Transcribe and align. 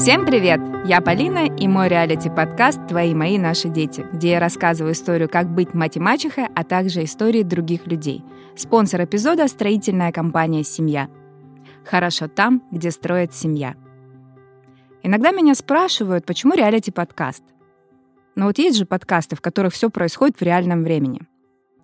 Всем 0.00 0.24
привет! 0.24 0.62
Я 0.86 1.02
Полина 1.02 1.44
и 1.44 1.68
мой 1.68 1.88
реалити-подкаст 1.88 2.86
«Твои, 2.88 3.12
мои, 3.12 3.36
наши 3.36 3.68
дети», 3.68 4.06
где 4.14 4.30
я 4.30 4.40
рассказываю 4.40 4.94
историю, 4.94 5.28
как 5.28 5.54
быть 5.54 5.74
мать 5.74 5.98
и 5.98 6.00
мачехой, 6.00 6.46
а 6.54 6.64
также 6.64 7.04
истории 7.04 7.42
других 7.42 7.86
людей. 7.86 8.24
Спонсор 8.56 9.04
эпизода– 9.04 9.46
строительная 9.48 10.10
компания 10.10 10.64
«Семья». 10.64 11.10
Хорошо 11.84 12.28
там, 12.28 12.62
где 12.70 12.90
строит 12.90 13.34
семья. 13.34 13.74
Иногда 15.02 15.32
меня 15.32 15.54
спрашивают, 15.54 16.24
почему 16.24 16.54
реалити-подкаст? 16.54 17.44
Но 18.36 18.46
вот 18.46 18.56
есть 18.56 18.78
же 18.78 18.86
подкасты, 18.86 19.36
в 19.36 19.42
которых 19.42 19.74
все 19.74 19.90
происходит 19.90 20.40
в 20.40 20.42
реальном 20.42 20.82
времени. 20.82 21.28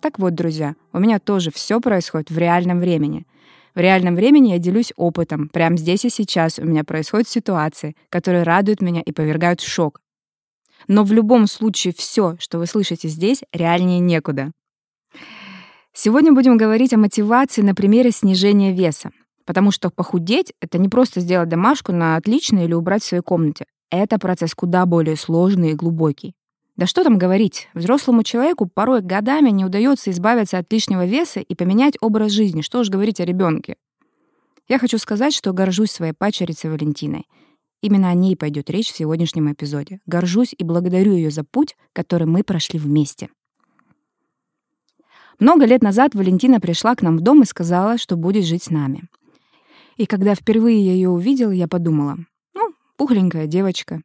Так 0.01 0.17
вот, 0.17 0.33
друзья, 0.33 0.73
у 0.91 0.97
меня 0.97 1.19
тоже 1.19 1.51
все 1.51 1.79
происходит 1.79 2.31
в 2.31 2.37
реальном 2.39 2.79
времени– 2.79 3.27
в 3.77 3.79
реальном 3.79 4.15
времени 4.15 4.53
я 4.53 4.57
делюсь 4.57 4.91
опытом. 4.95 5.49
Прямо 5.49 5.77
здесь 5.77 6.03
и 6.03 6.09
сейчас 6.09 6.57
у 6.57 6.65
меня 6.65 6.83
происходят 6.83 7.27
ситуации, 7.27 7.95
которые 8.09 8.41
радуют 8.41 8.81
меня 8.81 9.01
и 9.01 9.11
повергают 9.11 9.61
в 9.61 9.67
шок. 9.67 10.01
Но 10.87 11.03
в 11.03 11.11
любом 11.11 11.45
случае 11.45 11.93
все, 11.95 12.37
что 12.39 12.57
вы 12.57 12.65
слышите 12.65 13.07
здесь, 13.07 13.43
реальнее 13.53 13.99
некуда. 13.99 14.51
Сегодня 15.93 16.33
будем 16.33 16.57
говорить 16.57 16.91
о 16.93 16.97
мотивации 16.97 17.61
на 17.61 17.75
примере 17.75 18.09
снижения 18.09 18.73
веса. 18.73 19.11
Потому 19.45 19.69
что 19.69 19.91
похудеть— 19.91 20.53
это 20.59 20.79
не 20.79 20.89
просто 20.89 21.19
сделать 21.19 21.49
домашку 21.49 21.91
на 21.91 22.15
отлично 22.15 22.65
или 22.65 22.73
убрать 22.73 23.03
в 23.03 23.05
своей 23.05 23.21
комнате. 23.21 23.65
Это 23.91 24.17
процесс 24.17 24.55
куда 24.55 24.87
более 24.87 25.17
сложный 25.17 25.73
и 25.73 25.75
глубокий. 25.75 26.33
Да 26.77 26.85
что 26.85 27.03
там 27.03 27.17
говорить, 27.17 27.69
взрослому 27.73 28.21
человеку 28.21 28.67
порой 28.67 29.01
годами 29.01 29.49
не 29.49 29.65
удается 29.65 30.11
избавиться 30.11 30.59
от 30.59 30.71
лишнего 30.71 31.05
веса 31.05 31.39
и 31.39 31.55
поменять 31.55 31.97
образ 32.01 32.31
жизни, 32.31 32.61
что 32.61 32.79
уж 32.79 32.89
говорить 32.89 33.19
о 33.19 33.25
ребенке. 33.25 33.77
Я 34.67 34.77
хочу 34.77 34.99
сказать, 34.99 35.33
что 35.33 35.53
горжусь 35.53 35.91
своей 35.91 36.13
пачерицей 36.13 36.69
Валентиной. 36.69 37.25
Именно 37.81 38.09
о 38.09 38.13
ней 38.13 38.35
пойдет 38.35 38.69
речь 38.69 38.91
в 38.91 38.95
сегодняшнем 38.95 39.51
эпизоде. 39.51 40.01
Горжусь 40.05 40.53
и 40.55 40.63
благодарю 40.63 41.13
ее 41.13 41.31
за 41.31 41.43
путь, 41.43 41.75
который 41.93 42.27
мы 42.27 42.43
прошли 42.43 42.77
вместе. 42.77 43.29
Много 45.39 45.65
лет 45.65 45.81
назад 45.81 46.13
Валентина 46.13 46.59
пришла 46.59 46.95
к 46.95 47.01
нам 47.01 47.17
в 47.17 47.21
дом 47.21 47.41
и 47.41 47.45
сказала, 47.45 47.97
что 47.97 48.17
будет 48.17 48.45
жить 48.45 48.63
с 48.63 48.69
нами. 48.69 49.03
И 49.95 50.05
когда 50.05 50.35
впервые 50.35 50.79
я 50.85 50.93
ее 50.93 51.09
увидела, 51.09 51.51
я 51.51 51.67
подумала, 51.67 52.17
ну, 52.53 52.73
пухленькая 52.97 53.47
девочка, 53.47 54.01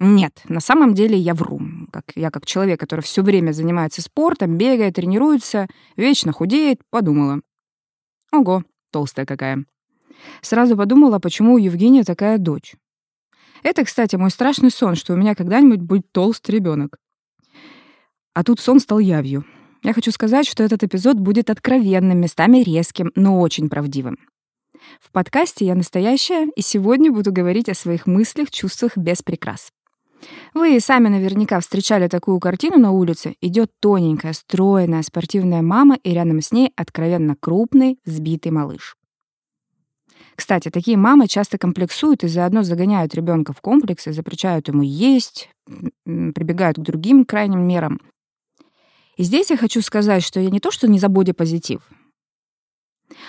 нет, 0.00 0.42
на 0.48 0.60
самом 0.60 0.94
деле 0.94 1.18
я 1.18 1.34
вру. 1.34 1.60
Как, 1.90 2.04
я 2.14 2.30
как 2.30 2.44
человек, 2.44 2.78
который 2.78 3.00
все 3.00 3.22
время 3.22 3.52
занимается 3.52 4.02
спортом, 4.02 4.58
бегает, 4.58 4.96
тренируется, 4.96 5.66
вечно 5.96 6.32
худеет, 6.32 6.80
подумала. 6.90 7.40
Ого, 8.30 8.64
толстая 8.92 9.24
какая. 9.24 9.64
Сразу 10.42 10.76
подумала, 10.76 11.18
почему 11.18 11.54
у 11.54 11.58
Евгения 11.58 12.04
такая 12.04 12.38
дочь. 12.38 12.74
Это, 13.62 13.84
кстати, 13.84 14.16
мой 14.16 14.30
страшный 14.30 14.70
сон, 14.70 14.94
что 14.94 15.14
у 15.14 15.16
меня 15.16 15.34
когда-нибудь 15.34 15.80
будет 15.80 16.12
толстый 16.12 16.52
ребенок. 16.52 16.98
А 18.34 18.44
тут 18.44 18.60
сон 18.60 18.80
стал 18.80 18.98
явью. 18.98 19.44
Я 19.82 19.94
хочу 19.94 20.10
сказать, 20.10 20.46
что 20.46 20.62
этот 20.62 20.82
эпизод 20.84 21.16
будет 21.16 21.50
откровенным, 21.50 22.20
местами 22.20 22.58
резким, 22.58 23.12
но 23.14 23.40
очень 23.40 23.68
правдивым. 23.68 24.18
В 25.00 25.10
подкасте 25.10 25.66
я 25.66 25.74
настоящая, 25.74 26.48
и 26.54 26.62
сегодня 26.62 27.10
буду 27.10 27.32
говорить 27.32 27.68
о 27.68 27.74
своих 27.74 28.06
мыслях, 28.06 28.50
чувствах 28.50 28.96
без 28.96 29.22
прикрас. 29.22 29.70
Вы 30.54 30.80
сами 30.80 31.08
наверняка 31.08 31.60
встречали 31.60 32.08
такую 32.08 32.40
картину 32.40 32.78
на 32.78 32.90
улице. 32.90 33.36
Идет 33.40 33.70
тоненькая, 33.80 34.32
стройная, 34.32 35.02
спортивная 35.02 35.62
мама, 35.62 35.96
и 36.02 36.12
рядом 36.12 36.40
с 36.40 36.52
ней 36.52 36.72
откровенно 36.76 37.36
крупный, 37.38 37.98
сбитый 38.04 38.52
малыш. 38.52 38.96
Кстати, 40.34 40.70
такие 40.70 40.96
мамы 40.96 41.26
часто 41.26 41.58
комплексуют 41.58 42.22
и 42.22 42.28
заодно 42.28 42.62
загоняют 42.62 43.14
ребенка 43.14 43.52
в 43.52 43.60
комплексы, 43.60 44.12
запрещают 44.12 44.68
ему 44.68 44.82
есть, 44.82 45.50
прибегают 46.04 46.76
к 46.76 46.82
другим 46.82 47.24
крайним 47.24 47.66
мерам. 47.66 48.00
И 49.16 49.24
здесь 49.24 49.50
я 49.50 49.56
хочу 49.56 49.82
сказать, 49.82 50.22
что 50.22 50.38
я 50.38 50.48
не 50.48 50.60
то, 50.60 50.70
что 50.70 50.86
не 50.86 51.00
за 51.00 51.08
бодипозитив, 51.08 51.80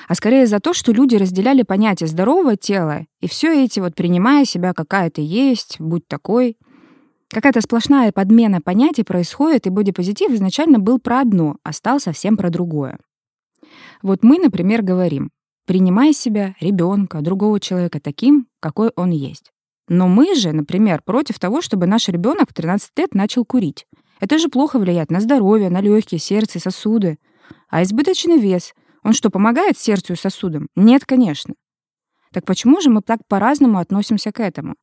а 0.08 0.14
скорее 0.14 0.46
за 0.46 0.60
то, 0.60 0.74
что 0.74 0.92
люди 0.92 1.16
разделяли 1.16 1.64
понятие 1.64 2.08
здорового 2.08 2.56
тела, 2.56 3.06
и 3.22 3.28
все 3.28 3.64
эти 3.64 3.80
вот 3.80 3.96
принимая 3.96 4.46
себя 4.46 4.74
какая 4.74 5.10
то 5.10 5.22
есть, 5.22 5.78
будь 5.80 6.08
такой— 6.08 6.58
Какая-то 7.32 7.62
сплошная 7.62 8.12
подмена 8.12 8.60
понятий 8.60 9.04
происходит, 9.04 9.68
и 9.68 9.70
бодипозитив 9.70 10.32
изначально 10.32 10.80
был 10.80 11.00
про 11.00 11.22
одно, 11.22 11.58
а 11.64 11.74
стал 11.74 12.00
совсем 12.00 12.38
про 12.38 12.50
другое. 12.50 12.98
Вот 14.02 14.24
мы, 14.24 14.40
например, 14.40 14.82
говорим, 14.82 15.30
принимай 15.66 16.14
себя, 16.14 16.56
ребенка, 16.60 17.22
другого 17.22 17.60
человека 17.60 18.00
таким, 18.00 18.48
какой 18.60 18.90
он 18.96 19.12
есть. 19.12 19.52
Но 19.88 20.08
мы 20.08 20.34
же, 20.36 20.54
например, 20.54 21.02
против 21.04 21.38
того, 21.40 21.62
чтобы 21.62 21.86
наш 21.86 22.08
ребенок 22.10 22.50
в 22.50 22.54
13 22.54 22.92
лет 22.98 23.14
начал 23.14 23.46
курить. 23.46 23.86
Это 24.20 24.38
же 24.40 24.50
плохо 24.50 24.80
влияет 24.80 25.12
на 25.12 25.20
здоровье, 25.20 25.70
на 25.70 25.82
легкие, 25.82 26.20
сердце, 26.20 26.60
сосуды. 26.60 27.18
А 27.70 27.84
избыточный 27.84 28.40
вес, 28.40 28.74
он 29.04 29.14
что, 29.14 29.30
помогает 29.30 29.78
сердцу 29.78 30.14
и 30.14 30.16
сосудам? 30.16 30.68
Нет, 30.76 31.06
конечно. 31.06 31.54
Так 32.32 32.46
почему 32.46 32.82
же 32.82 32.90
мы 32.90 33.02
так 33.02 33.20
по-разному 33.28 33.80
относимся 33.80 34.32
к 34.32 34.40
этому? 34.40 34.76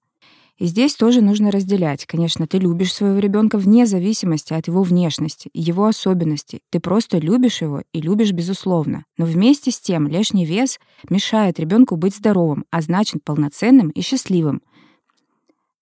И 0.58 0.66
здесь 0.66 0.94
тоже 0.94 1.20
нужно 1.20 1.50
разделять. 1.50 2.06
Конечно, 2.06 2.46
ты 2.46 2.58
любишь 2.58 2.94
своего 2.94 3.18
ребенка 3.18 3.58
вне 3.58 3.84
зависимости 3.84 4.54
от 4.54 4.68
его 4.68 4.82
внешности, 4.82 5.50
его 5.52 5.86
особенностей. 5.86 6.62
Ты 6.70 6.80
просто 6.80 7.18
любишь 7.18 7.60
его 7.60 7.82
и 7.92 8.00
любишь 8.00 8.32
безусловно. 8.32 9.04
Но 9.18 9.26
вместе 9.26 9.70
с 9.70 9.78
тем 9.78 10.08
лишний 10.08 10.46
вес 10.46 10.78
мешает 11.10 11.60
ребенку 11.60 11.96
быть 11.96 12.16
здоровым, 12.16 12.64
а 12.70 12.80
значит 12.80 13.22
полноценным 13.22 13.90
и 13.90 14.00
счастливым. 14.00 14.62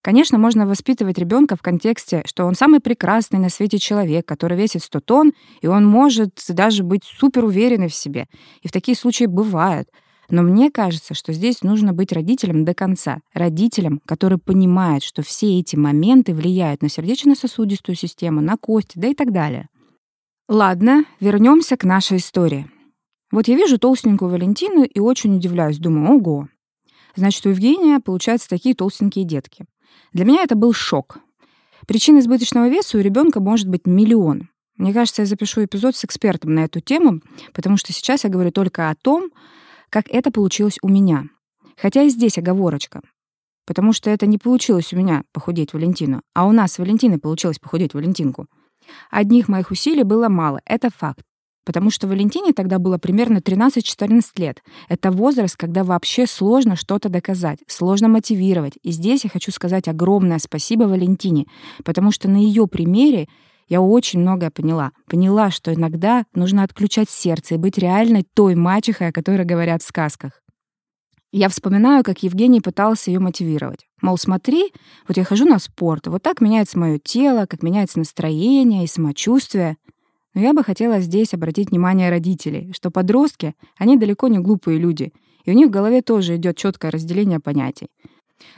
Конечно, 0.02 0.36
можно 0.36 0.66
воспитывать 0.66 1.16
ребенка 1.16 1.56
в 1.56 1.62
контексте, 1.62 2.22
что 2.26 2.44
он 2.44 2.54
самый 2.54 2.80
прекрасный 2.80 3.38
на 3.38 3.48
свете 3.48 3.78
человек, 3.78 4.26
который 4.26 4.58
весит 4.58 4.82
100 4.82 5.00
тонн, 5.00 5.32
и 5.62 5.66
он 5.66 5.86
может 5.86 6.34
даже 6.48 6.82
быть 6.82 7.04
супер 7.04 7.44
уверенный 7.44 7.88
в 7.88 7.94
себе. 7.94 8.26
И 8.60 8.68
в 8.68 8.72
такие 8.72 8.96
случаи 8.98 9.24
бывают. 9.24 9.88
Но 10.30 10.42
мне 10.42 10.70
кажется, 10.70 11.14
что 11.14 11.32
здесь 11.32 11.62
нужно 11.62 11.92
быть 11.92 12.12
родителем 12.12 12.64
до 12.64 12.74
конца. 12.74 13.20
Родителем, 13.32 14.00
который 14.06 14.38
понимает, 14.38 15.02
что 15.02 15.22
все 15.22 15.58
эти 15.58 15.76
моменты 15.76 16.34
влияют 16.34 16.82
на 16.82 16.88
сердечно-сосудистую 16.88 17.96
систему, 17.96 18.40
на 18.40 18.56
кости, 18.56 18.98
да 18.98 19.08
и 19.08 19.14
так 19.14 19.32
далее. 19.32 19.68
Ладно, 20.48 21.04
вернемся 21.20 21.76
к 21.76 21.84
нашей 21.84 22.18
истории. 22.18 22.70
Вот 23.30 23.48
я 23.48 23.56
вижу 23.56 23.78
толстенькую 23.78 24.30
Валентину 24.30 24.84
и 24.84 25.00
очень 25.00 25.36
удивляюсь. 25.36 25.78
Думаю, 25.78 26.16
ого. 26.16 26.48
Значит, 27.16 27.46
у 27.46 27.50
Евгения, 27.50 28.00
получаются 28.00 28.48
такие 28.48 28.74
толстенькие 28.74 29.24
детки. 29.24 29.66
Для 30.12 30.24
меня 30.24 30.42
это 30.42 30.54
был 30.54 30.72
шок. 30.72 31.18
Причин 31.86 32.18
избыточного 32.18 32.68
веса 32.68 32.98
у 32.98 33.00
ребенка 33.00 33.40
может 33.40 33.68
быть 33.68 33.86
миллион. 33.86 34.48
Мне 34.76 34.92
кажется, 34.92 35.22
я 35.22 35.26
запишу 35.26 35.64
эпизод 35.64 35.94
с 35.94 36.04
экспертом 36.04 36.54
на 36.54 36.60
эту 36.60 36.80
тему, 36.80 37.20
потому 37.52 37.76
что 37.76 37.92
сейчас 37.92 38.24
я 38.24 38.30
говорю 38.30 38.50
только 38.50 38.90
о 38.90 38.94
том, 38.94 39.30
как 39.94 40.06
это 40.08 40.32
получилось 40.32 40.76
у 40.82 40.88
меня. 40.88 41.26
Хотя 41.76 42.02
и 42.02 42.08
здесь 42.08 42.36
оговорочка. 42.36 43.00
Потому 43.64 43.92
что 43.92 44.10
это 44.10 44.26
не 44.26 44.38
получилось 44.38 44.92
у 44.92 44.96
меня 44.96 45.22
похудеть 45.32 45.72
Валентину, 45.72 46.20
а 46.34 46.48
у 46.48 46.50
нас 46.50 46.72
с 46.72 46.78
Валентиной 46.80 47.20
получилось 47.20 47.60
похудеть 47.60 47.94
Валентинку. 47.94 48.48
Одних 49.08 49.46
моих 49.46 49.70
усилий 49.70 50.02
было 50.02 50.28
мало, 50.28 50.60
это 50.64 50.90
факт. 50.90 51.22
Потому 51.64 51.90
что 51.90 52.08
Валентине 52.08 52.52
тогда 52.52 52.80
было 52.80 52.98
примерно 52.98 53.38
13-14 53.38 54.20
лет. 54.38 54.64
Это 54.88 55.12
возраст, 55.12 55.56
когда 55.56 55.84
вообще 55.84 56.26
сложно 56.26 56.74
что-то 56.74 57.08
доказать, 57.08 57.60
сложно 57.68 58.08
мотивировать. 58.08 58.76
И 58.82 58.90
здесь 58.90 59.22
я 59.22 59.30
хочу 59.30 59.52
сказать 59.52 59.86
огромное 59.86 60.40
спасибо 60.40 60.84
Валентине, 60.84 61.46
потому 61.84 62.10
что 62.10 62.28
на 62.28 62.38
ее 62.38 62.66
примере 62.66 63.28
я 63.68 63.80
очень 63.80 64.20
многое 64.20 64.50
поняла. 64.50 64.92
Поняла, 65.08 65.50
что 65.50 65.72
иногда 65.72 66.24
нужно 66.34 66.62
отключать 66.62 67.08
сердце 67.08 67.54
и 67.54 67.58
быть 67.58 67.78
реальной 67.78 68.26
той 68.34 68.54
мачехой, 68.54 69.08
о 69.08 69.12
которой 69.12 69.44
говорят 69.44 69.82
в 69.82 69.86
сказках. 69.86 70.40
Я 71.32 71.48
вспоминаю, 71.48 72.04
как 72.04 72.22
Евгений 72.22 72.60
пытался 72.60 73.10
ее 73.10 73.18
мотивировать. 73.18 73.86
Мол, 74.00 74.18
смотри, 74.18 74.72
вот 75.08 75.16
я 75.16 75.24
хожу 75.24 75.46
на 75.46 75.58
спорт, 75.58 76.06
вот 76.06 76.22
так 76.22 76.40
меняется 76.40 76.78
мое 76.78 77.00
тело, 77.02 77.46
как 77.46 77.62
меняется 77.62 77.98
настроение 77.98 78.84
и 78.84 78.88
самочувствие. 78.88 79.76
Но 80.34 80.42
я 80.42 80.52
бы 80.52 80.62
хотела 80.62 81.00
здесь 81.00 81.34
обратить 81.34 81.70
внимание 81.70 82.10
родителей, 82.10 82.72
что 82.72 82.90
подростки, 82.90 83.54
они 83.78 83.96
далеко 83.96 84.28
не 84.28 84.38
глупые 84.38 84.78
люди, 84.78 85.12
и 85.44 85.50
у 85.50 85.54
них 85.54 85.68
в 85.68 85.72
голове 85.72 86.02
тоже 86.02 86.36
идет 86.36 86.56
четкое 86.56 86.92
разделение 86.92 87.40
понятий. 87.40 87.88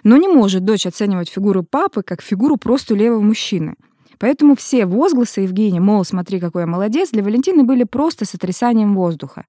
Но 0.03 0.17
не 0.17 0.29
может 0.29 0.65
дочь 0.65 0.87
оценивать 0.87 1.31
фигуру 1.31 1.63
папы 1.63 2.03
как 2.03 2.21
фигуру 2.21 2.57
просто 2.57 2.95
левого 2.95 3.21
мужчины— 3.21 3.77
Поэтому 4.19 4.57
все 4.57 4.87
возгласы 4.87 5.43
Евгения, 5.43 5.81
мол, 5.81 6.05
смотри, 6.05 6.41
какой 6.41 6.63
я 6.63 6.67
молодец, 6.67 7.11
для 7.11 7.23
Валентины 7.23 7.65
были 7.65 7.85
просто 7.85 8.25
сотрясанием 8.25 8.95
воздуха. 8.95 9.47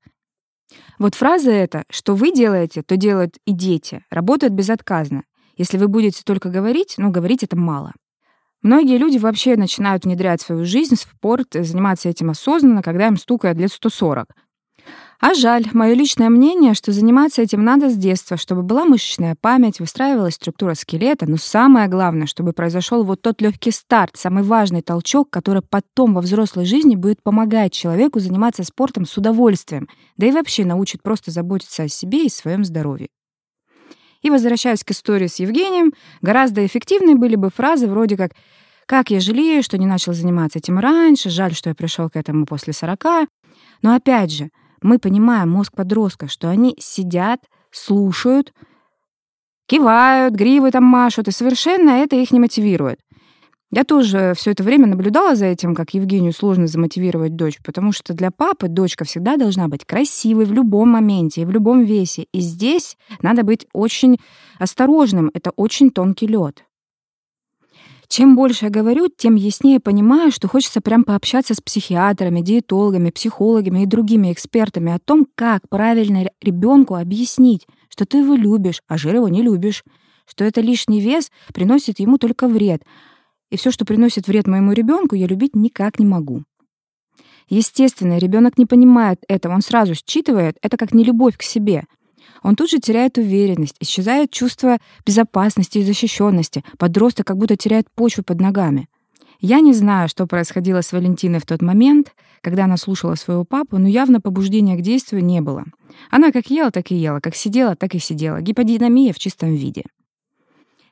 Вот 0.99 1.15
фраза 1.15 1.51
эта 1.51 1.83
«что 1.89 2.15
вы 2.15 2.31
делаете, 2.31 2.81
то 2.81 2.97
делают 2.97 3.37
и 3.45 3.51
дети» 3.51 4.03
работает 4.09 4.53
безотказно. 4.53 5.23
Если 5.55 5.77
вы 5.77 5.87
будете 5.87 6.21
только 6.23 6.49
говорить, 6.49 6.95
ну, 6.97 7.11
говорить 7.11 7.43
это 7.43 7.55
мало. 7.55 7.93
Многие 8.61 8.97
люди 8.97 9.17
вообще 9.17 9.55
начинают 9.55 10.05
внедрять 10.05 10.41
свою 10.41 10.65
жизнь 10.65 10.95
в 10.95 10.99
спорт, 10.99 11.47
заниматься 11.53 12.09
этим 12.09 12.31
осознанно, 12.31 12.81
когда 12.81 13.07
им 13.07 13.17
стукает 13.17 13.57
лет 13.57 13.71
140. 13.71 14.27
А 15.19 15.33
жаль, 15.33 15.65
мое 15.73 15.95
личное 15.95 16.29
мнение, 16.29 16.75
что 16.75 16.91
заниматься 16.91 17.41
этим 17.41 17.63
надо 17.63 17.89
с 17.89 17.97
детства, 17.97 18.37
чтобы 18.37 18.61
была 18.61 18.85
мышечная 18.85 19.35
память, 19.39 19.79
выстраивалась 19.79 20.35
структура 20.35 20.75
скелета, 20.75 21.25
но 21.27 21.37
самое 21.37 21.87
главное, 21.87 22.27
чтобы 22.27 22.53
произошел 22.53 23.03
вот 23.03 23.23
тот 23.23 23.41
легкий 23.41 23.71
старт, 23.71 24.11
самый 24.15 24.43
важный 24.43 24.83
толчок, 24.83 25.31
который 25.31 25.63
потом 25.63 26.13
во 26.13 26.21
взрослой 26.21 26.65
жизни 26.65 26.95
будет 26.95 27.23
помогать 27.23 27.73
человеку 27.73 28.19
заниматься 28.19 28.63
спортом 28.63 29.07
с 29.07 29.17
удовольствием, 29.17 29.87
да 30.17 30.27
и 30.27 30.31
вообще 30.31 30.65
научит 30.65 31.01
просто 31.01 31.31
заботиться 31.31 31.83
о 31.83 31.87
себе 31.87 32.25
и 32.25 32.29
своем 32.29 32.63
здоровье. 32.63 33.07
И 34.21 34.29
возвращаясь 34.29 34.83
к 34.83 34.91
истории 34.91 35.27
с 35.27 35.39
Евгением, 35.39 35.93
гораздо 36.21 36.63
эффективнее 36.63 37.15
были 37.15 37.35
бы 37.35 37.49
фразы 37.49 37.87
вроде 37.87 38.17
как 38.17 38.33
«Как 38.85 39.09
я 39.09 39.19
жалею, 39.19 39.63
что 39.63 39.79
не 39.79 39.87
начал 39.87 40.13
заниматься 40.13 40.59
этим 40.59 40.77
раньше, 40.77 41.31
жаль, 41.31 41.55
что 41.55 41.69
я 41.69 41.75
пришел 41.75 42.07
к 42.09 42.15
этому 42.15 42.45
после 42.45 42.71
40». 42.71 43.27
Но 43.81 43.95
опять 43.95 44.31
же, 44.31 44.49
мы 44.81 44.99
понимаем 44.99 45.49
мозг 45.49 45.73
подростка, 45.75 46.27
что 46.27 46.49
они 46.49 46.75
сидят, 46.79 47.41
слушают, 47.71 48.53
кивают, 49.67 50.33
гривы 50.33 50.71
там 50.71 50.83
машут, 50.83 51.27
и 51.27 51.31
совершенно 51.31 51.91
это 51.91 52.15
их 52.15 52.31
не 52.31 52.39
мотивирует. 52.39 52.99
Я 53.69 53.83
тоже 53.83 54.33
все 54.35 54.51
это 54.51 54.63
время 54.63 54.87
наблюдала 54.87 55.35
за 55.35 55.47
этим, 55.47 55.75
как 55.75 55.93
Евгению 55.93 56.31
сложно 56.31 56.67
замотивировать 56.67 57.35
дочь, 57.35 57.59
потому 57.65 57.91
что 57.91 58.13
для 58.13 58.31
папы 58.31 58.69
дочка 58.69 59.03
всегда 59.03 59.35
должна 59.35 59.67
быть 59.67 59.83
красивой 59.83 60.45
в 60.45 60.53
любом 60.53 60.89
моменте 60.89 61.41
и 61.41 61.45
в 61.45 61.51
любом 61.51 61.83
весе. 61.83 62.27
И 62.31 62.39
здесь 62.39 62.97
надо 63.21 63.43
быть 63.43 63.67
очень 63.73 64.19
осторожным. 64.57 65.31
Это 65.33 65.51
очень 65.51 65.91
тонкий 65.91 66.27
лед. 66.27 66.63
Чем 68.09 68.37
больше 68.37 68.65
я 68.65 68.71
говорю, 68.71 69.09
тем 69.15 69.35
яснее 69.35 69.81
понимаю, 69.81 70.31
что 70.31 70.47
хочется 70.47 70.79
прям 70.79 71.03
пообщаться 71.03 71.53
с 71.53 71.61
психиатрами, 71.61 72.41
диетологами, 72.41 73.09
психологами 73.09 73.83
и 73.83 73.85
другими 73.85 74.31
экспертами 74.31 74.93
о 74.93 74.99
том, 74.99 75.27
как 75.35 75.67
правильно 75.67 76.29
ребенку 76.41 76.95
объяснить, 76.95 77.67
что 77.89 78.05
ты 78.05 78.19
его 78.19 78.35
любишь, 78.35 78.81
а 78.87 78.97
жир 78.97 79.15
его 79.15 79.27
не 79.27 79.41
любишь, 79.41 79.83
что 80.25 80.45
это 80.45 80.61
лишний 80.61 81.01
вес 81.01 81.31
приносит 81.53 81.99
ему 81.99 82.17
только 82.17 82.47
вред, 82.47 82.83
и 83.49 83.57
все, 83.57 83.71
что 83.71 83.85
приносит 83.85 84.27
вред 84.27 84.47
моему 84.47 84.71
ребенку, 84.71 85.15
я 85.15 85.27
любить 85.27 85.55
никак 85.55 85.99
не 85.99 86.05
могу. 86.05 86.43
Естественно, 87.49 88.17
ребенок 88.17 88.57
не 88.57 88.65
понимает 88.65 89.19
этого, 89.27 89.53
он 89.53 89.61
сразу 89.61 89.93
считывает 89.95 90.57
это 90.61 90.77
как 90.77 90.93
нелюбовь 90.93 91.37
к 91.37 91.43
себе, 91.43 91.83
он 92.43 92.55
тут 92.55 92.69
же 92.69 92.79
теряет 92.79 93.17
уверенность, 93.17 93.75
исчезает 93.79 94.31
чувство 94.31 94.77
безопасности 95.05 95.79
и 95.79 95.83
защищенности. 95.83 96.63
Подросток 96.77 97.27
как 97.27 97.37
будто 97.37 97.55
теряет 97.55 97.89
почву 97.91 98.23
под 98.23 98.39
ногами. 98.39 98.87
Я 99.39 99.59
не 99.59 99.73
знаю, 99.73 100.09
что 100.09 100.25
происходило 100.25 100.81
с 100.81 100.91
Валентиной 100.91 101.39
в 101.39 101.45
тот 101.45 101.61
момент, 101.61 102.13
когда 102.41 102.65
она 102.65 102.77
слушала 102.77 103.15
своего 103.15 103.43
папу, 103.43 103.77
но 103.77 103.87
явно 103.87 104.19
побуждения 104.19 104.75
к 104.75 104.81
действию 104.81 105.23
не 105.23 105.41
было. 105.41 105.65
Она 106.09 106.31
как 106.31 106.49
ела, 106.49 106.71
так 106.71 106.91
и 106.91 106.95
ела, 106.95 107.19
как 107.19 107.35
сидела, 107.35 107.75
так 107.75 107.93
и 107.93 107.99
сидела. 107.99 108.41
Гиподинамия 108.41 109.13
в 109.13 109.19
чистом 109.19 109.53
виде. 109.53 109.83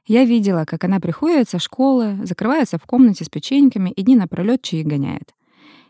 Я 0.05 0.25
видела, 0.25 0.65
как 0.65 0.83
она 0.83 0.99
приходит 0.99 1.49
со 1.49 1.57
школы, 1.57 2.19
закрывается 2.23 2.77
в 2.77 2.85
комнате 2.85 3.25
с 3.25 3.29
печеньками 3.29 3.89
и 3.89 4.03
дни 4.03 4.15
напролёт 4.15 4.61
чаи 4.61 4.83
гоняет. 4.83 5.33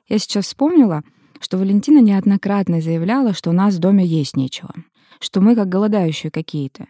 Я 0.07 0.19
сейчас 0.19 0.45
вспомнила, 0.45 1.01
что 1.41 1.57
Валентина 1.57 1.99
неоднократно 1.99 2.79
заявляла, 2.79 3.33
что 3.33 3.49
у 3.49 3.53
нас 3.53 3.75
в 3.75 3.79
доме 3.79 4.05
есть 4.05 4.37
нечего 4.37 4.73
что 5.19 5.41
мы 5.41 5.55
как 5.55 5.69
голодающие 5.69 6.31
какие-то. 6.31 6.87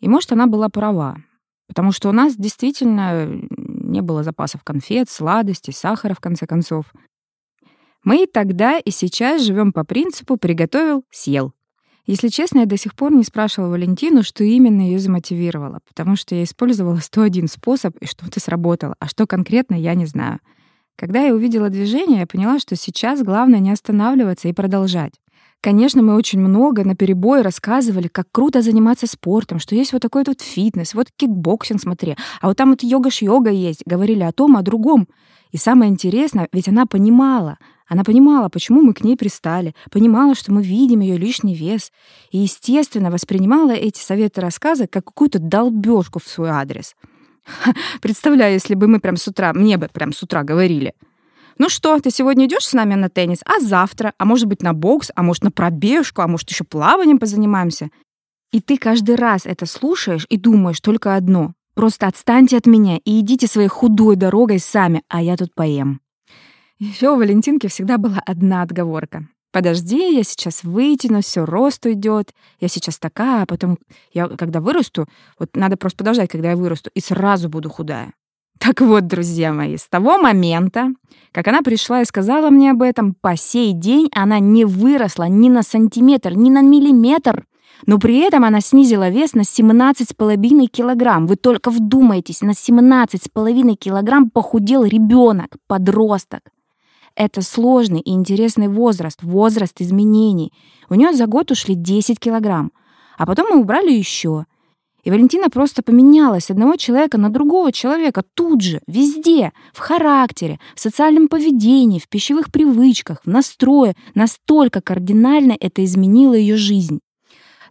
И, 0.00 0.08
может, 0.08 0.32
она 0.32 0.46
была 0.46 0.68
права, 0.68 1.16
потому 1.68 1.92
что 1.92 2.08
у 2.08 2.12
нас 2.12 2.36
действительно 2.36 3.28
не 3.56 4.00
было 4.00 4.22
запасов 4.22 4.62
конфет, 4.64 5.10
сладостей, 5.10 5.72
сахара, 5.72 6.14
в 6.14 6.20
конце 6.20 6.46
концов. 6.46 6.86
Мы 8.02 8.24
и 8.24 8.26
тогда, 8.26 8.78
и 8.78 8.90
сейчас 8.90 9.42
живем 9.42 9.72
по 9.72 9.84
принципу 9.84 10.36
«приготовил, 10.36 11.04
съел». 11.10 11.52
Если 12.06 12.28
честно, 12.28 12.60
я 12.60 12.66
до 12.66 12.76
сих 12.76 12.96
пор 12.96 13.12
не 13.12 13.22
спрашивала 13.22 13.70
Валентину, 13.70 14.22
что 14.22 14.42
именно 14.42 14.80
ее 14.80 14.98
замотивировало, 14.98 15.80
потому 15.86 16.16
что 16.16 16.34
я 16.34 16.44
использовала 16.44 16.96
101 17.00 17.48
способ, 17.48 17.96
и 17.98 18.06
что-то 18.06 18.40
сработало, 18.40 18.96
а 18.98 19.06
что 19.06 19.26
конкретно, 19.26 19.74
я 19.74 19.94
не 19.94 20.06
знаю. 20.06 20.40
Когда 20.96 21.22
я 21.22 21.34
увидела 21.34 21.70
движение, 21.70 22.20
я 22.20 22.26
поняла, 22.26 22.58
что 22.58 22.76
сейчас 22.76 23.22
главное 23.22 23.60
не 23.60 23.70
останавливаться 23.70 24.48
и 24.48 24.52
продолжать. 24.52 25.12
Конечно, 25.62 26.00
мы 26.00 26.14
очень 26.14 26.40
много 26.40 26.84
наперебой 26.84 27.42
рассказывали, 27.42 28.08
как 28.08 28.26
круто 28.32 28.62
заниматься 28.62 29.06
спортом, 29.06 29.58
что 29.58 29.74
есть 29.74 29.92
вот 29.92 30.00
такой 30.00 30.24
вот 30.26 30.40
фитнес, 30.40 30.94
вот 30.94 31.08
кикбоксинг, 31.14 31.82
смотри, 31.82 32.16
а 32.40 32.48
вот 32.48 32.56
там 32.56 32.70
вот 32.70 32.82
йога-йога 32.82 33.50
есть. 33.50 33.82
Говорили 33.84 34.22
о 34.22 34.32
том, 34.32 34.56
о 34.56 34.62
другом. 34.62 35.06
И 35.50 35.58
самое 35.58 35.90
интересное, 35.90 36.48
ведь 36.52 36.68
она 36.68 36.86
понимала, 36.86 37.58
она 37.86 38.04
понимала, 38.04 38.48
почему 38.48 38.80
мы 38.80 38.94
к 38.94 39.04
ней 39.04 39.16
пристали, 39.16 39.74
понимала, 39.90 40.34
что 40.34 40.50
мы 40.50 40.62
видим 40.62 41.00
ее 41.00 41.18
лишний 41.18 41.54
вес, 41.54 41.92
и, 42.30 42.38
естественно, 42.38 43.10
воспринимала 43.10 43.72
эти 43.72 44.00
советы, 44.00 44.40
рассказы 44.40 44.86
как 44.86 45.04
какую-то 45.04 45.40
долбежку 45.40 46.20
в 46.20 46.26
свой 46.26 46.50
адрес. 46.50 46.94
Представляю, 48.00 48.54
если 48.54 48.74
бы 48.74 48.86
мы 48.86 48.98
прям 49.00 49.16
с 49.16 49.26
утра, 49.28 49.52
мне 49.52 49.76
бы 49.76 49.88
прям 49.92 50.12
с 50.12 50.22
утра 50.22 50.42
говорили— 50.42 50.94
ну 51.60 51.68
что, 51.68 52.00
ты 52.00 52.10
сегодня 52.10 52.46
идешь 52.46 52.66
с 52.66 52.72
нами 52.72 52.94
на 52.94 53.10
теннис, 53.10 53.40
а 53.44 53.60
завтра, 53.60 54.14
а 54.16 54.24
может 54.24 54.46
быть 54.46 54.62
на 54.62 54.72
бокс, 54.72 55.10
а 55.14 55.22
может 55.22 55.44
на 55.44 55.50
пробежку, 55.50 56.22
а 56.22 56.26
может 56.26 56.48
еще 56.48 56.64
плаванием 56.64 57.18
позанимаемся. 57.18 57.90
И 58.50 58.62
ты 58.62 58.78
каждый 58.78 59.16
раз 59.16 59.44
это 59.44 59.66
слушаешь 59.66 60.24
и 60.30 60.38
думаешь 60.38 60.80
только 60.80 61.16
одно. 61.16 61.52
Просто 61.74 62.06
отстаньте 62.06 62.56
от 62.56 62.64
меня 62.64 62.98
и 63.04 63.20
идите 63.20 63.46
своей 63.46 63.68
худой 63.68 64.16
дорогой 64.16 64.58
сами, 64.58 65.02
а 65.08 65.20
я 65.20 65.36
тут 65.36 65.54
поем. 65.54 66.00
Еще 66.78 67.10
у 67.10 67.16
Валентинки 67.16 67.66
всегда 67.66 67.98
была 67.98 68.22
одна 68.24 68.62
отговорка. 68.62 69.28
Подожди, 69.52 70.14
я 70.16 70.22
сейчас 70.22 70.64
вытяну, 70.64 71.20
все 71.20 71.44
рост 71.44 71.84
уйдет. 71.84 72.32
Я 72.58 72.68
сейчас 72.68 72.98
такая, 72.98 73.42
а 73.42 73.46
потом 73.46 73.76
я, 74.14 74.28
когда 74.28 74.62
вырасту, 74.62 75.06
вот 75.38 75.54
надо 75.56 75.76
просто 75.76 75.98
подождать, 75.98 76.30
когда 76.30 76.52
я 76.52 76.56
вырасту, 76.56 76.90
и 76.94 77.00
сразу 77.00 77.50
буду 77.50 77.68
худая. 77.68 78.14
Так 78.60 78.82
вот, 78.82 79.06
друзья 79.06 79.54
мои, 79.54 79.78
с 79.78 79.88
того 79.88 80.18
момента, 80.18 80.90
как 81.32 81.48
она 81.48 81.62
пришла 81.62 82.02
и 82.02 82.04
сказала 82.04 82.50
мне 82.50 82.72
об 82.72 82.82
этом, 82.82 83.14
по 83.14 83.34
сей 83.34 83.72
день 83.72 84.10
она 84.14 84.38
не 84.38 84.66
выросла 84.66 85.28
ни 85.28 85.48
на 85.48 85.62
сантиметр, 85.62 86.34
ни 86.34 86.50
на 86.50 86.60
миллиметр. 86.60 87.46
Но 87.86 87.98
при 87.98 88.18
этом 88.18 88.44
она 88.44 88.60
снизила 88.60 89.08
вес 89.08 89.32
на 89.32 89.40
17,5 89.40 90.66
килограмм. 90.66 91.26
Вы 91.26 91.36
только 91.36 91.70
вдумайтесь, 91.70 92.42
на 92.42 92.50
17,5 92.50 93.76
килограмм 93.76 94.28
похудел 94.28 94.84
ребенок, 94.84 95.56
подросток. 95.66 96.42
Это 97.16 97.40
сложный 97.40 98.00
и 98.00 98.12
интересный 98.12 98.68
возраст, 98.68 99.22
возраст 99.22 99.80
изменений. 99.80 100.52
У 100.90 100.94
нее 100.96 101.14
за 101.14 101.26
год 101.26 101.50
ушли 101.50 101.74
10 101.74 102.20
килограмм. 102.20 102.72
А 103.16 103.24
потом 103.24 103.46
мы 103.50 103.60
убрали 103.60 103.90
еще. 103.90 104.44
И 105.02 105.10
Валентина 105.10 105.48
просто 105.48 105.82
поменялась 105.82 106.46
с 106.46 106.50
одного 106.50 106.76
человека 106.76 107.18
на 107.18 107.30
другого 107.30 107.72
человека 107.72 108.22
тут 108.34 108.60
же, 108.60 108.80
везде, 108.86 109.52
в 109.72 109.78
характере, 109.78 110.58
в 110.74 110.80
социальном 110.80 111.28
поведении, 111.28 111.98
в 111.98 112.08
пищевых 112.08 112.52
привычках, 112.52 113.20
в 113.24 113.28
настрое. 113.28 113.94
Настолько 114.14 114.80
кардинально 114.80 115.56
это 115.58 115.84
изменило 115.84 116.34
ее 116.34 116.56
жизнь. 116.56 117.00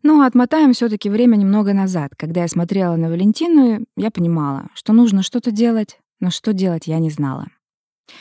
Но 0.01 0.21
отмотаем 0.21 0.74
все 0.74 0.88
таки 0.89 1.09
время 1.09 1.36
немного 1.36 1.74
назад. 1.74 2.12
Когда 2.17 2.41
я 2.41 2.48
смотрела 2.48 2.95
на 2.95 3.09
Валентину, 3.09 3.86
я 3.98 4.12
понимала, 4.12 4.69
что 4.74 4.93
нужно 4.93 5.24
что-то 5.24 5.51
делать, 5.51 6.00
но 6.19 6.31
что 6.31 6.53
делать 6.53 6.88
я 6.88 7.00
не 7.00 7.09
знала. 7.09 7.48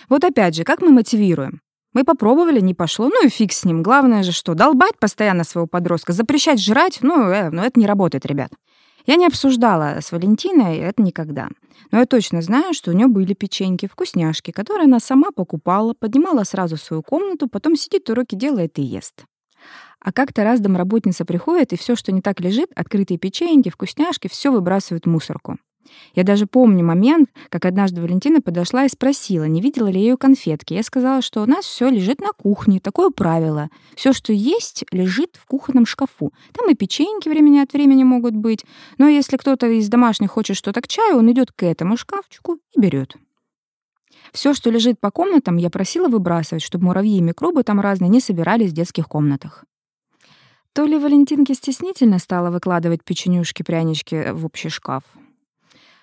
Вот 0.08 0.24
опять 0.24 0.54
же, 0.54 0.64
как 0.64 0.82
мы 0.82 0.90
мотивируем? 0.90 1.60
Мы 1.94 2.04
попробовали, 2.04 2.60
не 2.60 2.74
пошло, 2.74 3.08
ну 3.08 3.26
и 3.26 3.30
фиг 3.30 3.52
с 3.52 3.64
ним. 3.64 3.82
Главное 3.82 4.22
же 4.22 4.32
что, 4.32 4.54
долбать 4.54 4.98
постоянно 4.98 5.44
своего 5.44 5.66
подростка, 5.66 6.12
запрещать 6.12 6.60
жрать, 6.60 6.98
ну, 7.00 7.28
э, 7.28 7.50
ну 7.50 7.62
это 7.62 7.80
не 7.80 7.86
работает, 7.86 8.26
ребят. 8.26 8.50
Я 9.08 9.16
не 9.16 9.26
обсуждала 9.26 9.96
с 10.02 10.12
Валентиной 10.12 10.76
это 10.76 11.00
никогда. 11.02 11.48
Но 11.90 11.98
я 11.98 12.04
точно 12.04 12.42
знаю, 12.42 12.74
что 12.74 12.90
у 12.90 12.94
нее 12.94 13.06
были 13.06 13.32
печеньки, 13.32 13.86
вкусняшки, 13.86 14.50
которые 14.50 14.84
она 14.84 15.00
сама 15.00 15.30
покупала, 15.30 15.94
поднимала 15.94 16.44
сразу 16.44 16.76
в 16.76 16.82
свою 16.82 17.02
комнату, 17.02 17.48
потом 17.48 17.74
сидит, 17.74 18.10
уроки 18.10 18.34
делает 18.34 18.78
и 18.78 18.82
ест. 18.82 19.24
А 19.98 20.12
как-то 20.12 20.44
раз 20.44 20.60
домработница 20.60 21.24
приходит, 21.24 21.72
и 21.72 21.78
все, 21.78 21.96
что 21.96 22.12
не 22.12 22.20
так 22.20 22.40
лежит, 22.40 22.70
открытые 22.76 23.16
печеньки, 23.16 23.70
вкусняшки, 23.70 24.28
все 24.28 24.52
выбрасывают 24.52 25.06
в 25.06 25.08
мусорку. 25.08 25.56
Я 26.14 26.24
даже 26.24 26.46
помню 26.46 26.84
момент, 26.84 27.30
как 27.48 27.64
однажды 27.64 28.00
Валентина 28.00 28.40
подошла 28.40 28.84
и 28.84 28.88
спросила, 28.88 29.44
не 29.44 29.60
видела 29.60 29.88
ли 29.88 30.00
я 30.00 30.10
ее 30.10 30.16
конфетки. 30.16 30.74
Я 30.74 30.82
сказала, 30.82 31.22
что 31.22 31.42
у 31.42 31.46
нас 31.46 31.64
все 31.64 31.88
лежит 31.88 32.20
на 32.20 32.32
кухне, 32.32 32.80
такое 32.80 33.10
правило. 33.10 33.68
Все, 33.94 34.12
что 34.12 34.32
есть, 34.32 34.84
лежит 34.90 35.36
в 35.36 35.46
кухонном 35.46 35.86
шкафу. 35.86 36.32
Там 36.52 36.70
и 36.70 36.74
печеньки 36.74 37.28
времени 37.28 37.58
от 37.58 37.72
времени 37.72 38.04
могут 38.04 38.34
быть. 38.34 38.64
Но 38.98 39.08
если 39.08 39.36
кто-то 39.36 39.66
из 39.66 39.88
домашних 39.88 40.30
хочет 40.30 40.56
что-то 40.56 40.80
к 40.80 40.88
чаю, 40.88 41.18
он 41.18 41.30
идет 41.30 41.52
к 41.52 41.62
этому 41.64 41.96
шкафчику 41.96 42.58
и 42.74 42.80
берет. 42.80 43.16
Все, 44.32 44.54
что 44.54 44.70
лежит 44.70 45.00
по 45.00 45.10
комнатам, 45.10 45.56
я 45.56 45.70
просила 45.70 46.08
выбрасывать, 46.08 46.62
чтобы 46.62 46.86
муравьи 46.86 47.18
и 47.18 47.22
микробы 47.22 47.62
там 47.62 47.80
разные 47.80 48.08
не 48.08 48.20
собирались 48.20 48.70
в 48.70 48.74
детских 48.74 49.08
комнатах. 49.08 49.64
То 50.72 50.84
ли 50.84 50.98
Валентинке 50.98 51.54
стеснительно 51.54 52.18
стало 52.18 52.50
выкладывать 52.50 53.02
печенюшки, 53.02 53.62
прянички 53.62 54.30
в 54.32 54.44
общий 54.46 54.68
шкаф, 54.68 55.02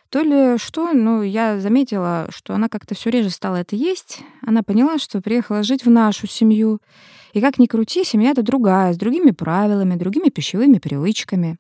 то 0.10 0.22
ли 0.22 0.58
что, 0.58 0.94
но 0.94 1.24
я 1.24 1.60
заметила, 1.60 2.28
что 2.30 2.54
она 2.54 2.70
как-то 2.70 2.96
все 2.96 3.10
реже 3.10 3.30
стала 3.30 3.58
это 3.58 3.76
есть. 3.76 4.20
Она 4.42 4.64
поняла, 4.64 4.98
что 4.98 5.22
приехала 5.22 5.64
жить 5.64 5.86
в 5.86 5.90
нашу 5.90 6.28
семью. 6.28 6.80
И 7.34 7.42
как 7.42 7.60
ни 7.60 7.66
крути, 7.66 8.04
семья-то 8.04 8.44
другая, 8.44 8.94
с 8.94 8.98
другими 8.98 9.32
правилами, 9.32 9.96
другими 9.96 10.30
пищевыми 10.30 10.78
привычками. 10.78 11.58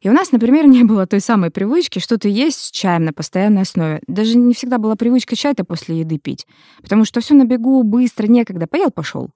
И 0.00 0.08
у 0.08 0.12
нас, 0.12 0.32
например, 0.32 0.66
не 0.68 0.84
было 0.84 1.06
той 1.06 1.20
самой 1.20 1.50
привычки 1.50 1.98
что-то 1.98 2.28
есть 2.28 2.58
с 2.58 2.70
чаем 2.70 3.04
на 3.04 3.12
постоянной 3.12 3.62
основе. 3.62 4.00
Даже 4.06 4.36
не 4.36 4.54
всегда 4.54 4.78
была 4.78 4.96
привычка 4.96 5.34
чай-то 5.34 5.64
после 5.64 6.00
еды 6.00 6.18
пить, 6.18 6.46
потому 6.80 7.04
что 7.04 7.20
все 7.20 7.34
на 7.34 7.44
бегу, 7.44 7.82
быстро, 7.82 8.26
некогда, 8.26 8.66
поел, 8.66 8.90
пошел. 8.90 9.30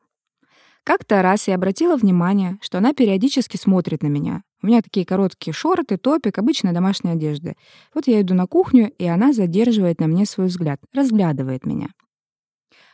Как-то 0.88 1.20
раз 1.20 1.48
я 1.48 1.56
обратила 1.56 1.98
внимание, 1.98 2.56
что 2.62 2.78
она 2.78 2.94
периодически 2.94 3.58
смотрит 3.58 4.02
на 4.02 4.06
меня. 4.06 4.40
У 4.62 4.68
меня 4.68 4.80
такие 4.80 5.04
короткие 5.04 5.52
шорты, 5.52 5.98
топик, 5.98 6.38
обычная 6.38 6.72
домашняя 6.72 7.12
одежда. 7.12 7.56
Вот 7.92 8.06
я 8.06 8.22
иду 8.22 8.32
на 8.32 8.46
кухню, 8.46 8.90
и 8.92 9.04
она 9.04 9.34
задерживает 9.34 10.00
на 10.00 10.06
мне 10.06 10.24
свой 10.24 10.46
взгляд, 10.46 10.80
разглядывает 10.94 11.66
меня. 11.66 11.88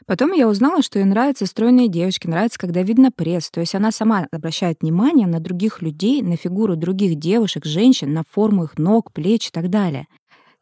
Потом 0.07 0.33
я 0.33 0.49
узнала, 0.49 0.83
что 0.83 0.99
ей 0.99 1.05
нравятся 1.05 1.47
стройные 1.47 1.87
девочки, 1.87 2.27
нравится, 2.27 2.59
когда 2.59 2.83
видно 2.83 3.13
пресс. 3.13 3.49
То 3.53 3.61
есть 3.61 3.77
она 3.77 3.93
сама 3.93 4.27
обращает 4.33 4.79
внимание 4.81 5.29
на 5.29 5.39
других 5.39 5.81
людей, 5.81 6.21
на 6.21 6.37
фигуру 6.37 6.75
других 6.75 7.15
девушек, 7.15 7.65
женщин, 7.65 8.13
на 8.13 8.25
форму 8.29 8.65
их 8.65 8.77
ног, 8.77 9.13
плеч 9.13 9.51
и 9.51 9.51
так 9.53 9.71
далее. 9.71 10.09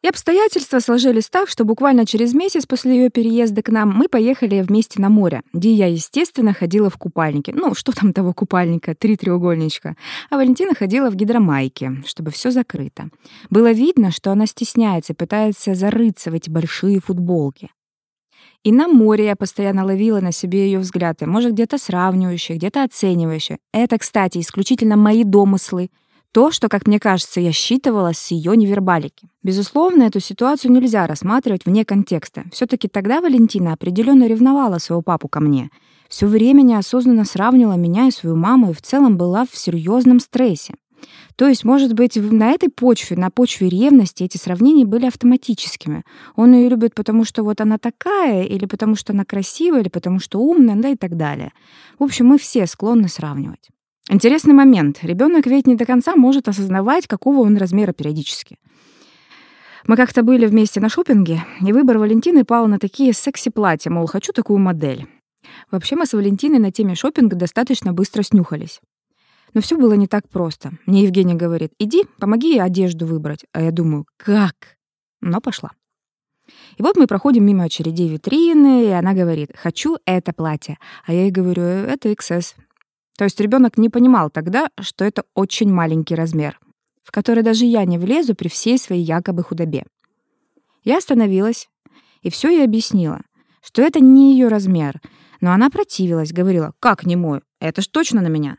И 0.02 0.09
обстоятельства 0.09 0.80
сложились 0.80 1.28
так, 1.28 1.49
что 1.49 1.64
буквально 1.64 2.04
через 2.06 2.35
месяц 2.35 2.66
после 2.66 2.97
ее 2.97 3.09
переезда 3.11 3.62
к 3.62 3.68
нам 3.68 3.90
мы 3.90 4.09
поехали 4.09 4.61
вместе 4.61 5.00
на 5.00 5.09
море, 5.09 5.42
где 5.52 5.73
я, 5.73 5.87
естественно, 5.87 6.52
ходила 6.52 6.90
в 6.90 6.99
купальнике. 6.99 7.52
Ну, 7.54 7.75
что 7.75 7.92
там 7.92 8.12
того 8.12 8.32
купальника, 8.32 8.97
три 8.97 9.16
треугольничка. 9.16 9.97
А 10.28 10.37
Валентина 10.37 10.75
ходила 10.75 11.09
в 11.09 11.14
гидромайке, 11.14 12.02
чтобы 12.04 12.32
все 12.32 12.50
закрыто. 12.50 13.11
Было 13.49 13.71
видно, 13.71 14.11
что 14.11 14.32
она 14.32 14.47
стесняется, 14.47 15.14
пытается 15.14 15.75
зарыться 15.75 16.32
в 16.32 16.35
эти 16.35 16.50
большие 16.50 17.00
футболки. 17.00 17.71
И 18.64 18.71
на 18.71 18.87
море 18.87 19.26
я 19.26 19.37
постоянно 19.37 19.85
ловила 19.85 20.21
на 20.21 20.32
себе 20.32 20.66
ее 20.66 20.78
взгляды, 20.78 21.26
может, 21.26 21.52
где-то 21.52 21.78
сравнивающие, 21.78 22.59
где-то 22.59 22.85
оценивающие. 22.85 23.59
Это, 23.73 23.99
кстати, 23.99 24.38
исключительно 24.38 24.97
мои 24.97 25.25
домыслы. 25.25 25.90
То, 26.32 26.50
что, 26.50 26.70
как 26.70 26.86
мне 26.86 26.98
кажется, 26.98 27.40
я 27.40 27.52
считывала 27.52 28.14
с 28.14 28.30
ее 28.30 28.56
невербалики. 28.56 29.28
Безусловно, 29.42 30.04
эту 30.04 30.18
ситуацию 30.18 30.72
нельзя 30.72 31.06
рассматривать 31.06 31.66
вне 31.66 31.84
контекста. 31.84 32.44
все 32.52 32.66
таки 32.66 32.88
тогда 32.88 33.20
Валентина 33.20 33.74
определенно 33.74 34.26
ревновала 34.26 34.78
своего 34.78 35.02
папу 35.02 35.28
ко 35.28 35.40
мне. 35.40 35.70
Все 36.08 36.26
время 36.26 36.62
неосознанно 36.62 37.26
сравнивала 37.26 37.74
меня 37.74 38.06
и 38.06 38.10
свою 38.10 38.36
маму 38.36 38.70
и 38.70 38.74
в 38.74 38.80
целом 38.80 39.18
была 39.18 39.44
в 39.44 39.54
серьезном 39.54 40.20
стрессе. 40.20 40.74
То 41.36 41.48
есть, 41.48 41.64
может 41.64 41.92
быть, 41.92 42.16
на 42.16 42.52
этой 42.52 42.70
почве, 42.70 43.16
на 43.16 43.30
почве 43.30 43.68
ревности 43.68 44.22
эти 44.22 44.38
сравнения 44.38 44.86
были 44.86 45.06
автоматическими. 45.06 46.02
Он 46.36 46.54
ее 46.54 46.70
любит, 46.70 46.94
потому 46.94 47.24
что 47.24 47.42
вот 47.42 47.60
она 47.60 47.76
такая, 47.76 48.44
или 48.44 48.64
потому 48.64 48.94
что 48.94 49.12
она 49.12 49.26
красивая, 49.26 49.80
или 49.80 49.88
потому 49.90 50.18
что 50.18 50.38
умная, 50.38 50.76
да 50.76 50.88
и 50.88 50.96
так 50.96 51.16
далее. 51.16 51.52
В 51.98 52.04
общем, 52.04 52.26
мы 52.26 52.38
все 52.38 52.66
склонны 52.66 53.08
сравнивать. 53.08 53.72
Интересный 54.11 54.52
момент. 54.52 54.99
Ребенок 55.02 55.47
ведь 55.47 55.66
не 55.66 55.76
до 55.76 55.87
конца 55.87 56.16
может 56.16 56.49
осознавать, 56.49 57.06
какого 57.06 57.40
он 57.40 57.56
размера 57.56 57.92
периодически. 57.92 58.59
Мы 59.87 59.97
как-то 59.97 60.23
были 60.23 60.47
вместе 60.47 60.80
на 60.80 60.88
шопинге, 60.88 61.44
и 61.61 61.73
выбор 61.73 61.99
Валентины 61.99 62.44
пал 62.44 62.66
на 62.66 62.78
такие 62.78 63.12
секси-платья, 63.12 63.90
мол, 63.90 64.06
хочу 64.06 64.32
такую 64.32 64.59
модель. 64.59 65.06
Вообще 65.71 65.97
мы 65.97 66.06
с 66.06 66.12
Валентиной 66.12 66.59
на 66.59 66.71
теме 66.71 66.94
шопинга 66.94 67.37
достаточно 67.37 67.92
быстро 67.92 68.23
снюхались. 68.23 68.80
Но 69.54 69.61
все 69.61 69.76
было 69.76 69.94
не 69.94 70.06
так 70.06 70.28
просто. 70.28 70.73
Мне 70.87 71.02
Евгения 71.02 71.35
говорит, 71.35 71.73
иди, 71.78 72.04
помоги 72.18 72.59
одежду 72.59 73.06
выбрать. 73.06 73.44
А 73.52 73.61
я 73.61 73.71
думаю, 73.71 74.06
как? 74.16 74.54
Но 75.21 75.40
пошла. 75.40 75.73
И 76.76 76.82
вот 76.82 76.97
мы 76.97 77.06
проходим 77.06 77.44
мимо 77.44 77.64
очередей 77.64 78.09
витрины, 78.09 78.85
и 78.87 78.88
она 78.88 79.14
говорит, 79.14 79.50
хочу 79.54 79.99
это 80.06 80.32
платье. 80.32 80.78
А 81.04 81.12
я 81.12 81.23
ей 81.23 81.30
говорю, 81.30 81.62
это 81.62 82.09
XS. 82.09 82.54
То 83.16 83.25
есть 83.25 83.40
ребенок 83.40 83.78
не 83.78 83.88
понимал 83.88 84.31
тогда, 84.31 84.71
что 84.81 85.04
это 85.04 85.25
очень 85.35 85.73
маленький 85.73 86.14
размер, 86.14 86.59
в 87.02 87.11
который 87.11 87.42
даже 87.42 87.64
я 87.64 87.85
не 87.85 87.99
влезу 87.99 88.35
при 88.35 88.49
всей 88.49 88.78
своей 88.78 89.02
якобы 89.02 89.42
худобе. 89.42 89.85
Я 90.85 90.99
остановилась 90.99 91.69
и 92.23 92.31
все 92.31 92.50
ей 92.50 92.64
объяснила, 92.64 93.21
что 93.62 93.83
это 93.83 94.00
не 94.00 94.33
ее 94.33 94.49
размер, 94.49 95.00
но 95.40 95.52
она 95.52 95.71
противилась, 95.71 96.33
говорила, 96.33 96.73
как 96.81 97.04
не 97.04 97.16
мой, 97.16 97.40
это 97.61 97.83
ж 97.83 97.88
точно 97.88 98.21
на 98.21 98.28
меня. 98.28 98.59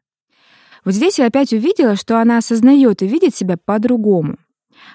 Вот 0.86 0.94
здесь 0.94 1.18
я 1.18 1.28
опять 1.28 1.54
увидела, 1.54 1.96
что 1.96 2.20
она 2.20 2.38
осознает 2.38 3.02
и 3.02 3.08
видит 3.08 3.36
себя 3.36 3.58
по-другому. 3.58 4.38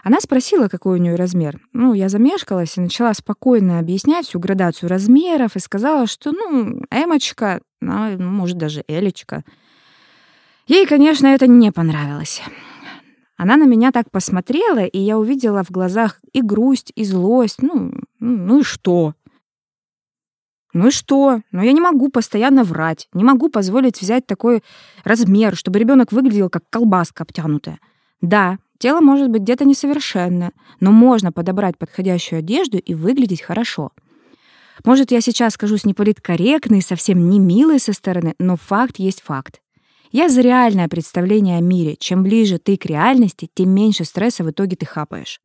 Она 0.05 0.21
спросила, 0.21 0.69
какой 0.69 0.99
у 0.99 1.03
нее 1.03 1.15
размер. 1.17 1.61
Ну, 1.73 1.95
я 1.95 2.09
замешкалась 2.09 2.77
и 2.77 2.81
начала 2.81 3.13
спокойно 3.15 3.79
объяснять 3.79 4.27
всю 4.27 4.39
градацию 4.39 4.89
размеров 4.89 5.57
и 5.57 5.61
сказала, 5.61 6.07
что, 6.07 6.33
ну, 6.33 6.83
эмочка, 6.91 7.61
ну, 7.81 8.19
может, 8.19 8.59
даже 8.59 8.85
элечка. 8.89 9.45
Ей, 10.67 10.87
конечно, 10.87 11.27
это 11.27 11.47
не 11.47 11.73
понравилось. 11.73 12.43
Она 13.37 13.57
на 13.57 13.65
меня 13.65 13.93
так 13.93 14.11
посмотрела, 14.11 14.85
и 14.85 14.99
я 14.99 15.17
увидела 15.17 15.63
в 15.63 15.71
глазах 15.71 16.21
и 16.33 16.43
грусть, 16.43 16.93
и 16.97 17.05
злость. 17.05 17.63
Ну, 17.63 17.93
ну, 18.19 18.37
ну 18.37 18.59
и 18.61 18.63
что? 18.63 19.15
Ну 20.73 20.89
и 20.89 20.91
что? 20.91 21.41
Но 21.53 21.63
я 21.63 21.73
не 21.73 21.81
могу 21.81 22.11
постоянно 22.11 22.65
врать, 22.65 23.09
не 23.13 23.25
могу 23.25 23.49
позволить 23.49 24.01
взять 24.01 24.27
такой 24.27 24.63
размер, 25.05 25.57
чтобы 25.57 25.79
ребенок 25.79 26.13
выглядел 26.13 26.51
как 26.51 26.65
колбаска 26.69 27.23
обтянутая. 27.23 27.79
Да, 28.21 28.59
тело 28.79 29.01
может 29.01 29.31
быть 29.31 29.43
где-то 29.43 29.65
несовершенное, 29.65 30.53
но 30.81 30.93
можно 30.93 31.33
подобрать 31.33 31.77
подходящую 31.79 32.41
одежду 32.41 32.79
и 32.79 32.95
выглядеть 32.95 33.43
хорошо. 33.43 33.91
Может, 34.85 35.11
я 35.11 35.21
сейчас 35.21 35.55
скажусь 35.55 35.85
неполиткорректной, 35.85 36.83
совсем 36.83 37.29
не 37.29 37.39
милой 37.39 37.81
со 37.81 37.93
стороны, 37.93 38.35
но 38.39 38.57
факт 38.57 38.99
есть 38.99 39.23
факт. 39.23 39.61
Я 40.11 40.29
за 40.29 40.41
реальное 40.41 40.89
представление 40.89 41.59
о 41.59 41.61
мире. 41.61 41.97
Чем 41.99 42.23
ближе 42.23 42.59
ты 42.59 42.77
к 42.77 42.87
реальности, 42.87 43.51
тем 43.53 43.71
меньше 43.71 44.05
стресса 44.05 44.43
в 44.43 44.51
итоге 44.51 44.77
ты 44.77 44.87
хапаешь. 44.87 45.41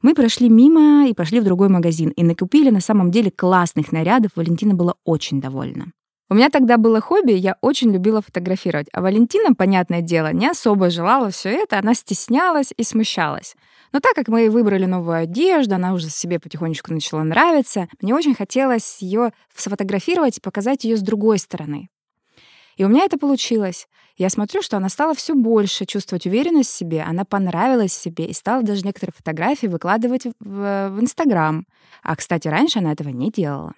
Мы 0.00 0.14
прошли 0.14 0.48
мимо 0.48 1.08
и 1.08 1.14
пошли 1.14 1.40
в 1.40 1.44
другой 1.44 1.68
магазин 1.68 2.10
и 2.10 2.22
накупили 2.22 2.70
на 2.70 2.80
самом 2.80 3.10
деле 3.10 3.30
классных 3.30 3.92
нарядов. 3.92 4.30
Валентина 4.36 4.74
была 4.74 4.94
очень 5.04 5.40
довольна. 5.40 5.92
У 6.30 6.34
меня 6.34 6.50
тогда 6.50 6.76
было 6.76 7.00
хобби, 7.00 7.32
я 7.32 7.56
очень 7.62 7.90
любила 7.90 8.20
фотографировать, 8.20 8.88
а 8.92 9.00
Валентина, 9.00 9.54
понятное 9.54 10.02
дело, 10.02 10.30
не 10.30 10.46
особо 10.46 10.90
желала 10.90 11.30
все 11.30 11.48
это, 11.48 11.78
она 11.78 11.94
стеснялась 11.94 12.72
и 12.76 12.82
смущалась. 12.82 13.56
Но 13.92 14.00
так 14.00 14.12
как 14.14 14.28
мы 14.28 14.50
выбрали 14.50 14.84
новую 14.84 15.16
одежду, 15.16 15.76
она 15.76 15.94
уже 15.94 16.10
себе 16.10 16.38
потихонечку 16.38 16.92
начала 16.92 17.22
нравиться, 17.22 17.88
мне 18.02 18.14
очень 18.14 18.34
хотелось 18.34 18.98
ее 19.00 19.32
сфотографировать 19.56 20.36
и 20.36 20.42
показать 20.42 20.84
ее 20.84 20.98
с 20.98 21.00
другой 21.00 21.38
стороны. 21.38 21.88
И 22.76 22.84
у 22.84 22.88
меня 22.88 23.04
это 23.04 23.16
получилось. 23.16 23.88
Я 24.18 24.28
смотрю, 24.28 24.60
что 24.60 24.76
она 24.76 24.90
стала 24.90 25.14
все 25.14 25.34
больше 25.34 25.86
чувствовать 25.86 26.26
уверенность 26.26 26.70
в 26.70 26.76
себе, 26.76 27.02
она 27.02 27.24
понравилась 27.24 27.94
себе 27.94 28.26
и 28.26 28.34
стала 28.34 28.62
даже 28.62 28.84
некоторые 28.84 29.14
фотографии 29.16 29.66
выкладывать 29.66 30.26
в, 30.26 30.90
в 30.90 31.00
Инстаграм. 31.00 31.66
А, 32.02 32.16
кстати, 32.16 32.48
раньше 32.48 32.80
она 32.80 32.92
этого 32.92 33.08
не 33.08 33.30
делала. 33.30 33.72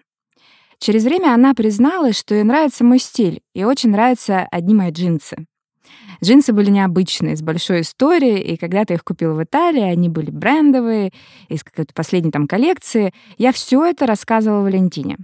Через 0.81 1.05
время 1.05 1.35
она 1.35 1.53
призналась, 1.55 2.19
что 2.19 2.35
ей 2.35 2.43
нравится 2.43 2.85
мой 2.85 2.99
стиль, 2.99 3.43
и 3.55 3.65
очень 3.65 3.91
нравятся 3.91 4.49
одни 4.51 4.75
мои 4.75 4.91
джинсы. 4.91 5.47
Джинсы 6.25 6.53
были 6.53 6.71
необычные, 6.71 7.37
с 7.37 7.43
большой 7.43 7.83
историей, 7.83 8.41
и 8.41 8.57
когда-то 8.57 8.95
их 8.95 9.05
купила 9.05 9.35
в 9.35 9.43
Италии, 9.45 9.83
они 9.83 10.09
были 10.09 10.31
брендовые, 10.31 11.13
из 11.49 11.63
какой-то 11.63 11.93
последней 11.95 12.31
там 12.31 12.47
коллекции. 12.47 13.13
Я 13.37 13.53
все 13.53 13.85
это 13.85 14.07
рассказывала 14.07 14.63
Валентине. 14.63 15.19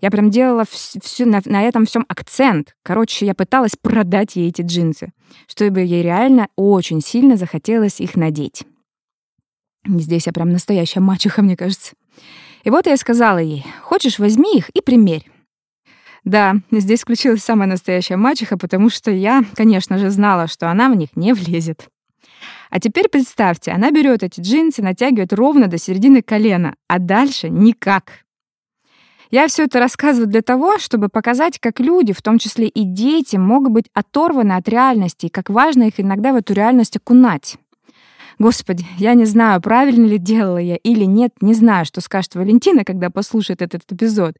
Я 0.00 0.10
прям 0.10 0.30
делала 0.30 0.64
всю, 0.68 1.26
на, 1.26 1.40
на 1.44 1.62
этом 1.62 1.86
всем 1.86 2.04
акцент. 2.08 2.74
Короче, 2.82 3.24
я 3.24 3.34
пыталась 3.34 3.76
продать 3.80 4.36
ей 4.36 4.48
эти 4.48 4.62
джинсы, 4.62 5.12
чтобы 5.46 5.80
ей 5.80 6.02
реально 6.02 6.48
очень 6.56 7.00
сильно 7.00 7.36
захотелось 7.36 8.00
их 8.00 8.16
надеть. 8.16 8.64
Здесь 9.86 10.26
я 10.26 10.32
прям 10.32 10.50
настоящая 10.50 11.00
мачеха, 11.00 11.42
мне 11.42 11.56
кажется. 11.56 11.94
И 12.64 12.70
вот 12.70 12.86
я 12.86 12.96
сказала 12.96 13.38
ей, 13.38 13.66
хочешь, 13.82 14.18
возьми 14.18 14.56
их 14.56 14.68
и 14.70 14.80
примерь. 14.80 15.28
Да, 16.24 16.54
здесь 16.70 17.02
включилась 17.02 17.42
самая 17.42 17.68
настоящая 17.68 18.16
мачеха, 18.16 18.56
потому 18.56 18.90
что 18.90 19.10
я, 19.10 19.44
конечно 19.56 19.98
же, 19.98 20.10
знала, 20.10 20.46
что 20.46 20.70
она 20.70 20.88
в 20.88 20.96
них 20.96 21.10
не 21.16 21.32
влезет. 21.32 21.88
А 22.70 22.78
теперь 22.78 23.08
представьте, 23.08 23.72
она 23.72 23.90
берет 23.90 24.22
эти 24.22 24.40
джинсы, 24.40 24.82
натягивает 24.82 25.32
ровно 25.32 25.66
до 25.66 25.78
середины 25.78 26.22
колена, 26.22 26.76
а 26.88 26.98
дальше 26.98 27.50
никак. 27.50 28.22
Я 29.30 29.48
все 29.48 29.64
это 29.64 29.80
рассказываю 29.80 30.28
для 30.28 30.42
того, 30.42 30.78
чтобы 30.78 31.08
показать, 31.08 31.58
как 31.58 31.80
люди, 31.80 32.12
в 32.12 32.22
том 32.22 32.38
числе 32.38 32.68
и 32.68 32.84
дети, 32.84 33.36
могут 33.36 33.72
быть 33.72 33.86
оторваны 33.92 34.52
от 34.52 34.68
реальности, 34.68 35.26
и 35.26 35.30
как 35.30 35.50
важно 35.50 35.84
их 35.84 35.98
иногда 35.98 36.32
в 36.32 36.36
эту 36.36 36.54
реальность 36.54 36.96
окунать. 36.96 37.56
Господи, 38.38 38.84
я 38.98 39.14
не 39.14 39.24
знаю, 39.24 39.60
правильно 39.60 40.06
ли 40.06 40.18
делала 40.18 40.58
я 40.58 40.76
или 40.76 41.04
нет, 41.04 41.32
не 41.40 41.54
знаю, 41.54 41.84
что 41.84 42.00
скажет 42.00 42.34
Валентина, 42.34 42.84
когда 42.84 43.10
послушает 43.10 43.62
этот 43.62 43.90
эпизод 43.90 44.34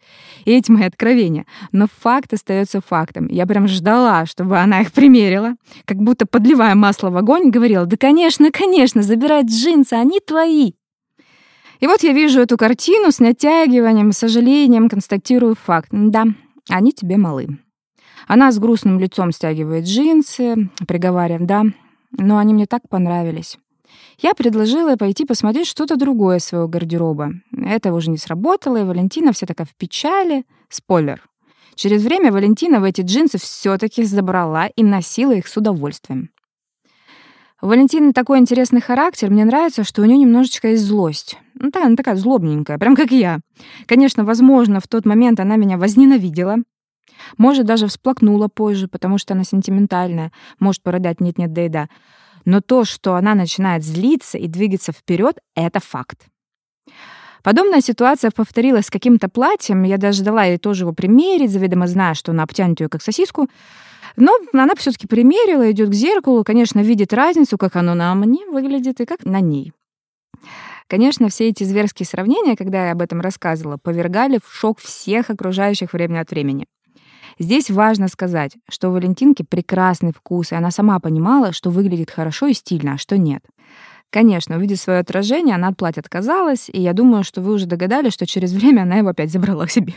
и 0.45 0.53
эти 0.53 0.71
мои 0.71 0.85
откровения. 0.85 1.47
Но 1.73 1.87
факт 2.01 2.33
остается 2.33 2.81
фактом. 2.81 3.29
Я 3.29 3.47
прям 3.47 3.69
ждала, 3.69 4.27
чтобы 4.27 4.59
она 4.59 4.81
их 4.81 4.93
примерила, 4.93 5.55
как 5.85 5.99
будто 5.99 6.27
подливая 6.27 6.75
масло 6.75 7.11
в 7.11 7.17
огонь, 7.17 7.51
говорила, 7.51 7.87
да, 7.87 7.97
конечно, 7.97 8.51
конечно, 8.51 9.03
забирай 9.03 9.45
джинсы, 9.45 9.95
они 9.95 10.21
твои. 10.21 10.73
И 11.81 11.87
вот 11.87 12.03
я 12.05 12.13
вижу 12.13 12.41
эту 12.41 12.57
картину 12.57 13.11
с 13.11 13.19
натягиванием, 13.19 14.13
с 14.13 14.19
сожалением, 14.19 14.89
констатирую 14.89 15.57
факт. 15.57 15.89
Да, 15.91 16.27
они 16.69 16.93
тебе 16.93 17.17
малы. 17.17 17.59
Она 18.29 18.53
с 18.53 18.59
грустным 18.61 19.01
лицом 19.01 19.33
стягивает 19.33 19.85
джинсы, 19.85 20.71
приговаривая, 20.87 21.45
да, 21.45 21.65
но 22.17 22.39
они 22.39 22.55
мне 22.55 22.67
так 22.67 22.89
понравились. 22.89 23.59
Я 24.19 24.35
предложила 24.35 24.97
пойти 24.97 25.25
посмотреть 25.25 25.67
что-то 25.67 25.97
другое 25.97 26.39
своего 26.39 26.69
гардероба. 26.69 27.33
Это 27.57 27.93
уже 27.93 28.11
не 28.11 28.19
сработало, 28.19 28.77
и 28.79 28.85
Валентина 28.85 29.33
вся 29.33 29.47
такая 29.47 29.67
в 29.67 29.75
печали. 29.77 30.45
Спойлер. 30.69 31.23
Через 31.75 32.03
время 32.03 32.31
Валентина 32.31 32.81
в 32.81 32.85
эти 32.85 33.01
джинсы 33.01 33.39
все 33.39 33.79
таки 33.79 34.05
забрала 34.05 34.67
и 34.67 34.83
носила 34.83 35.33
их 35.33 35.49
с 35.49 35.57
удовольствием. 35.57 36.31
У 37.63 37.67
Валентины 37.69 38.13
такой 38.13 38.41
интересный 38.41 38.81
характер. 38.81 39.31
Мне 39.31 39.45
нравится, 39.45 39.85
что 39.85 40.03
у 40.03 40.05
нее 40.05 40.19
немножечко 40.19 40.69
есть 40.69 40.85
злость. 40.85 41.39
Ну, 41.55 41.71
да, 41.71 41.87
она 41.87 41.95
такая 41.95 42.17
злобненькая, 42.17 42.77
прям 42.77 42.97
как 42.97 43.13
я. 43.13 43.39
Конечно, 43.87 44.25
возможно, 44.25 44.81
в 44.81 44.89
тот 44.89 45.07
момент 45.07 45.39
она 45.39 45.57
меня 45.57 45.79
возненавидела. 45.79 46.57
Может, 47.39 47.65
даже 47.65 47.87
всплакнула 47.87 48.49
позже, 48.49 48.89
потому 48.89 49.17
что 49.17 49.35
она 49.35 49.45
сентиментальная. 49.45 50.33
Может 50.59 50.83
породать 50.83 51.21
нет-нет, 51.21 51.53
да 51.53 51.67
и 51.67 51.69
да. 51.69 51.89
Но 52.45 52.61
то, 52.61 52.85
что 52.85 53.15
она 53.15 53.35
начинает 53.35 53.85
злиться 53.85 54.39
и 54.39 54.49
двигаться 54.49 54.93
вперед, 54.93 55.39
это 55.55 55.81
факт. 55.81 56.27
Подобная 57.43 57.81
ситуация 57.81 58.31
повторилась 58.31 58.87
с 58.87 58.91
каким-то 58.91 59.29
платьем. 59.29 59.83
Я 59.83 59.99
даже 59.99 60.23
дала 60.23 60.45
ей 60.45 60.59
тоже 60.59 60.85
его 60.85 60.93
примерить, 60.93 61.51
заведомо 61.51 61.87
зная, 61.87 62.15
что 62.15 62.33
она 62.33 62.45
обтянет 62.45 62.81
ее 62.81 62.89
как 62.89 63.03
сосиску. 63.03 63.49
Но 64.17 64.37
она 64.53 64.75
все-таки 64.77 65.07
примерила, 65.07 65.71
идет 65.71 65.91
к 65.91 65.95
зеркалу, 65.95 66.45
конечно, 66.45 66.81
видит 66.81 67.13
разницу, 67.13 67.59
как 67.59 67.77
оно 67.77 67.95
на 67.95 68.15
мне 68.15 68.47
выглядит 68.47 69.01
и 69.01 69.07
как 69.07 69.25
на 69.25 69.41
ней. 69.41 69.73
Конечно, 70.87 71.29
все 71.31 71.49
эти 71.49 71.65
зверские 71.65 72.07
сравнения, 72.07 72.55
когда 72.55 72.87
я 72.87 72.93
об 72.93 73.01
этом 73.01 73.21
рассказывала, 73.21 73.79
повергали 73.79 74.39
в 74.45 74.53
шок 74.53 74.79
всех 74.79 75.31
окружающих 75.31 75.95
время 75.95 76.21
от 76.21 76.31
времени. 76.31 76.67
Здесь 77.43 77.71
важно 77.71 78.07
сказать, 78.07 78.53
что 78.71 78.89
у 78.89 78.93
Валентинки 78.93 79.43
прекрасный 79.43 80.13
вкус, 80.13 80.53
и 80.53 80.55
она 80.55 80.71
сама 80.71 81.01
понимала, 81.01 81.53
что 81.53 81.71
выглядит 81.71 82.09
хорошо 82.09 82.47
и 82.47 82.53
стильно, 82.53 82.93
а 82.93 82.99
что 82.99 83.19
нет. 83.19 83.45
Конечно, 84.11 84.57
увидев 84.57 84.79
свое 84.79 85.01
отражение, 85.01 85.57
она 85.57 85.69
от 85.69 85.77
платья 85.77 86.03
отказалась, 86.03 86.71
и 86.73 86.81
я 86.81 86.93
думаю, 86.93 87.25
что 87.25 87.41
вы 87.41 87.55
уже 87.55 87.67
догадались, 87.67 88.13
что 88.13 88.27
через 88.27 88.53
время 88.55 88.83
она 88.83 88.99
его 88.99 89.09
опять 89.09 89.33
забрала 89.33 89.67
к 89.67 89.73
себе. 89.73 89.93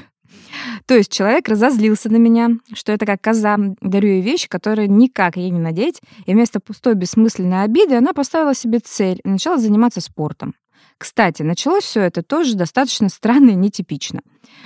То 0.87 0.95
есть 0.95 1.11
человек 1.11 1.47
разозлился 1.47 2.11
на 2.11 2.17
меня, 2.17 2.49
что 2.73 2.91
это 2.91 3.05
как 3.05 3.21
коза, 3.21 3.57
дарю 3.79 4.07
ей 4.07 4.21
вещи, 4.21 4.47
которые 4.47 4.87
никак 4.87 5.37
ей 5.37 5.51
не 5.51 5.59
надеть, 5.59 6.01
и 6.25 6.33
вместо 6.33 6.59
пустой 6.59 6.95
бессмысленной 6.95 7.61
обиды 7.61 7.93
она 7.93 8.13
поставила 8.13 8.55
себе 8.55 8.79
цель 8.79 9.21
и 9.23 9.29
начала 9.29 9.59
заниматься 9.59 10.01
спортом. 10.01 10.55
Кстати, 10.97 11.43
началось 11.43 11.83
все 11.83 12.01
это 12.01 12.23
тоже 12.23 12.55
достаточно 12.55 13.09
странно 13.09 13.51
и 13.51 13.55
нетипично. 13.55 14.21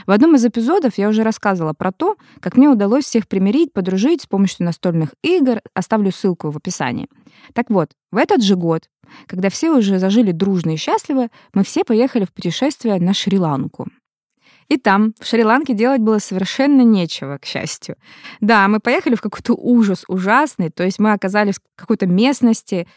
В 0.06 0.12
одном 0.12 0.36
из 0.36 0.46
эпизодов 0.46 0.98
я 0.98 1.10
уже 1.10 1.24
рассказывала 1.24 1.74
про 1.74 1.92
то, 1.92 2.18
как 2.40 2.56
мне 2.56 2.70
удалось 2.70 3.06
всех 3.06 3.28
примирить, 3.28 3.74
подружить 3.74 4.22
с 4.22 4.28
помощью 4.28 4.66
настольных 4.66 5.16
игр. 5.24 5.62
Оставлю 5.74 6.12
ссылку 6.12 6.52
в 6.52 6.58
описании. 6.58 7.08
Так 7.54 7.70
вот, 7.70 7.92
в 8.12 8.18
этот 8.18 8.44
же 8.44 8.56
год, 8.56 8.90
когда 9.26 9.50
все 9.50 9.72
уже 9.72 9.98
зажили 9.98 10.32
дружно 10.32 10.72
и 10.72 10.78
счастливо, 10.78 11.30
мы 11.54 11.64
все 11.64 11.84
поехали 11.84 12.26
в 12.26 12.34
путешествие 12.34 13.00
на 13.00 13.14
Шри-Ланку. 13.14 13.88
И 14.68 14.78
там, 14.78 15.16
в 15.20 15.26
Шри-Ланке, 15.26 15.74
делать 15.74 16.02
было 16.02 16.20
совершенно 16.20 16.82
нечего, 16.82 17.40
к 17.40 17.46
счастью. 17.46 17.96
Да, 18.40 18.68
мы 18.68 18.80
поехали 18.80 19.16
в 19.16 19.22
какой-то 19.22 19.54
ужас 19.56 20.04
ужасный, 20.08 20.70
то 20.70 20.84
есть 20.84 21.00
мы 21.00 21.12
оказались 21.12 21.56
в 21.56 21.62
какой-то 21.76 22.06
местности, 22.06 22.88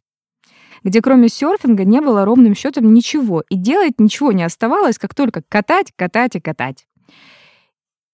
где 0.84 1.00
кроме 1.00 1.28
серфинга 1.28 1.84
не 1.84 2.00
было 2.00 2.24
ровным 2.24 2.54
счетом 2.54 2.92
ничего, 2.92 3.42
и 3.48 3.56
делать 3.56 3.98
ничего 3.98 4.32
не 4.32 4.42
оставалось, 4.42 4.98
как 4.98 5.14
только 5.14 5.42
катать, 5.48 5.92
катать 5.96 6.36
и 6.36 6.40
катать. 6.40 6.86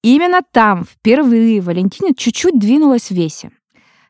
Именно 0.02 0.42
там 0.52 0.84
впервые 0.84 1.60
Валентина 1.60 2.14
чуть-чуть 2.14 2.58
двинулась 2.58 3.08
в 3.08 3.12
весе. 3.12 3.50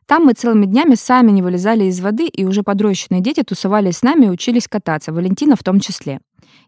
Там 0.05 0.25
мы 0.25 0.33
целыми 0.33 0.65
днями 0.65 0.95
сами 0.95 1.29
не 1.31 1.41
вылезали 1.41 1.85
из 1.85 1.99
воды, 1.99 2.27
и 2.27 2.45
уже 2.45 2.63
подрощенные 2.63 3.21
дети 3.21 3.43
тусовались 3.43 3.97
с 3.97 4.03
нами 4.03 4.25
и 4.25 4.29
учились 4.29 4.67
кататься, 4.67 5.13
Валентина 5.13 5.55
в 5.55 5.63
том 5.63 5.79
числе. 5.79 6.19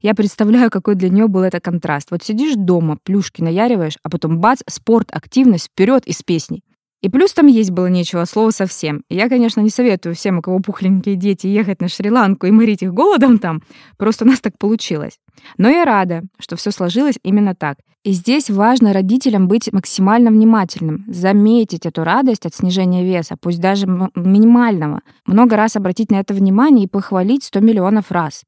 Я 0.02 0.14
представляю, 0.16 0.70
какой 0.70 0.96
для 0.96 1.10
нее 1.10 1.28
был 1.28 1.42
это 1.42 1.60
контраст. 1.60 2.12
Вот 2.12 2.24
сидишь 2.24 2.54
дома, 2.56 2.98
плюшки 3.04 3.42
наяриваешь, 3.42 3.98
а 4.04 4.10
потом 4.10 4.40
бац, 4.40 4.62
спорт, 4.68 5.10
активность, 5.12 5.68
вперед 5.68 6.06
из 6.08 6.22
песней. 6.24 6.64
И 7.02 7.10
плюс 7.10 7.34
там 7.34 7.48
есть 7.48 7.72
было 7.72 7.88
нечего, 7.88 8.26
слова 8.26 8.52
совсем. 8.52 9.04
Я, 9.10 9.28
конечно, 9.28 9.60
не 9.60 9.70
советую 9.70 10.16
всем, 10.16 10.38
у 10.38 10.42
кого 10.42 10.60
пухленькие 10.60 11.16
дети, 11.16 11.48
ехать 11.48 11.82
на 11.82 11.88
Шри-Ланку 11.88 12.46
и 12.46 12.52
морить 12.52 12.84
их 12.84 12.94
голодом 12.94 13.40
там. 13.40 13.62
Просто 13.98 14.24
у 14.24 14.28
нас 14.28 14.40
так 14.40 14.58
получилось. 14.58 15.18
Но 15.58 15.70
я 15.70 15.84
рада, 15.84 16.22
что 16.40 16.56
все 16.56 16.70
сложилось 16.72 17.18
именно 17.24 17.56
так. 17.56 17.78
И 18.04 18.14
здесь 18.14 18.50
важно 18.50 18.94
родителям 18.94 19.48
быть 19.48 19.72
максимально 19.72 20.32
внимательным, 20.32 21.06
заметить 21.08 21.86
эту 21.86 22.04
радость 22.04 22.48
от 22.48 22.56
снижения 22.56 23.04
веса, 23.04 23.36
пусть 23.40 23.62
даже 23.62 23.86
минимального, 24.16 25.02
много 25.28 25.56
раз 25.56 25.76
обратить 25.76 26.10
на 26.10 26.16
это 26.16 26.34
внимание 26.34 26.86
и 26.86 26.90
похвалить 26.90 27.44
100 27.44 27.60
миллионов 27.60 28.12
раз. 28.12 28.44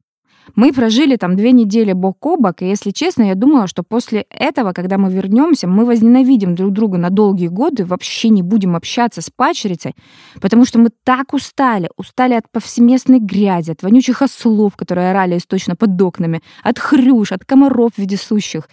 Мы 0.56 0.72
прожили 0.72 1.16
там 1.16 1.36
две 1.36 1.52
недели 1.52 1.94
бок 1.94 2.26
о 2.26 2.38
бок, 2.38 2.62
и, 2.62 2.68
если 2.68 2.92
честно, 2.92 3.24
я 3.24 3.36
думала, 3.36 3.68
что 3.68 3.84
после 3.84 4.26
этого, 4.30 4.74
когда 4.74 4.98
мы 4.98 5.12
вернемся, 5.12 5.68
мы 5.68 5.86
возненавидим 5.86 6.56
друг 6.56 6.72
друга 6.72 6.98
на 6.98 7.10
долгие 7.10 7.48
годы, 7.48 7.86
вообще 7.86 8.30
не 8.30 8.44
будем 8.44 8.76
общаться 8.76 9.22
с 9.22 9.30
пачерицей, 9.30 9.96
потому 10.42 10.66
что 10.66 10.80
мы 10.80 10.90
так 11.04 11.34
устали, 11.34 11.90
устали 11.98 12.34
от 12.34 12.50
повсеместной 12.52 13.20
грязи, 13.20 13.72
от 13.72 13.84
вонючих 13.84 14.22
ослов, 14.22 14.76
которые 14.76 15.12
орали 15.12 15.38
источно 15.38 15.76
под 15.76 16.00
окнами, 16.02 16.42
от 16.62 16.78
хрюш, 16.78 17.32
от 17.32 17.46
комаров 17.46 17.92
вездесущих, 17.98 18.70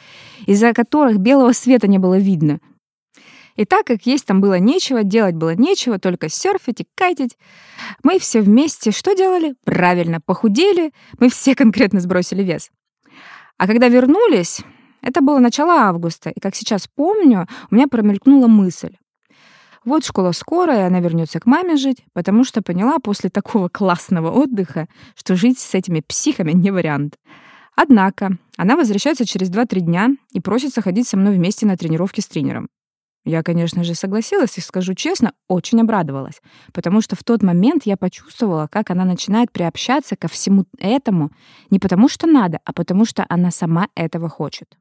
из-за 0.46 0.72
которых 0.72 1.18
белого 1.18 1.52
света 1.52 1.86
не 1.86 1.98
было 1.98 2.18
видно. 2.18 2.60
И 3.60 3.66
так 3.66 3.84
как 3.84 4.06
есть 4.06 4.24
там 4.24 4.40
было 4.40 4.58
нечего, 4.58 5.04
делать 5.04 5.34
было 5.34 5.54
нечего, 5.54 5.98
только 5.98 6.30
серфить 6.30 6.80
и 6.80 6.86
кайтить, 6.94 7.36
мы 8.02 8.18
все 8.18 8.40
вместе 8.40 8.90
что 8.90 9.14
делали? 9.14 9.54
Правильно, 9.66 10.18
похудели, 10.18 10.94
мы 11.18 11.28
все 11.28 11.54
конкретно 11.62 12.00
сбросили 12.00 12.42
вес. 12.42 12.70
А 13.58 13.66
когда 13.66 13.88
вернулись, 13.88 14.62
это 15.02 15.20
было 15.20 15.40
начало 15.40 15.74
августа, 15.74 16.30
и 16.30 16.40
как 16.40 16.54
сейчас 16.54 16.88
помню, 16.88 17.46
у 17.70 17.74
меня 17.74 17.86
промелькнула 17.86 18.46
мысль. 18.46 18.96
Вот 19.84 20.06
школа 20.06 20.32
скоро, 20.32 20.74
и 20.74 20.80
она 20.80 21.00
вернется 21.00 21.38
к 21.38 21.44
маме 21.44 21.76
жить, 21.76 22.02
потому 22.14 22.44
что 22.44 22.62
поняла 22.62 22.98
после 22.98 23.28
такого 23.28 23.68
классного 23.72 24.30
отдыха, 24.30 24.88
что 25.14 25.36
жить 25.36 25.58
с 25.58 25.74
этими 25.74 26.00
психами 26.00 26.52
не 26.52 26.70
вариант. 26.70 27.16
Однако 27.76 28.38
она 28.56 28.76
возвращается 28.76 29.26
через 29.26 29.50
2-3 29.50 29.80
дня 29.80 30.08
и 30.32 30.40
просится 30.40 30.80
ходить 30.80 31.06
со 31.06 31.18
мной 31.18 31.34
вместе 31.34 31.66
на 31.66 31.76
тренировки 31.76 32.22
с 32.22 32.26
тренером. 32.26 32.70
Я, 33.24 33.42
конечно 33.42 33.84
же, 33.84 33.94
согласилась 33.94 34.56
и, 34.56 34.62
скажу 34.62 34.94
честно, 34.94 35.32
очень 35.46 35.80
обрадовалась, 35.80 36.40
потому 36.72 37.02
что 37.02 37.16
в 37.16 37.24
тот 37.24 37.42
момент 37.42 37.82
я 37.84 37.96
почувствовала, 37.98 38.66
как 38.66 38.90
она 38.90 39.04
начинает 39.04 39.52
приобщаться 39.52 40.16
ко 40.16 40.26
всему 40.28 40.64
этому 40.78 41.30
не 41.68 41.78
потому 41.78 42.08
что 42.08 42.26
надо, 42.26 42.60
а 42.64 42.72
потому 42.72 43.04
что 43.04 43.26
она 43.28 43.50
сама 43.50 43.88
этого 43.94 44.28
хочет. 44.28 44.78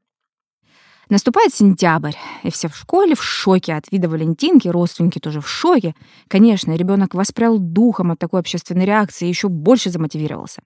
Наступает 1.10 1.52
сентябрь, 1.52 2.14
и 2.44 2.50
все 2.50 2.68
в 2.68 2.76
школе 2.76 3.16
в 3.16 3.22
шоке 3.22 3.74
от 3.74 3.90
вида 3.90 4.08
Валентинки, 4.08 4.68
родственники 4.68 5.18
тоже 5.18 5.40
в 5.40 5.48
шоке. 5.48 5.94
Конечно, 6.28 6.76
ребенок 6.76 7.14
воспрял 7.14 7.58
духом 7.58 8.12
от 8.12 8.20
такой 8.20 8.38
общественной 8.40 8.86
реакции 8.86 9.26
и 9.26 9.28
еще 9.28 9.48
больше 9.48 9.90
замотивировался. 9.90 10.62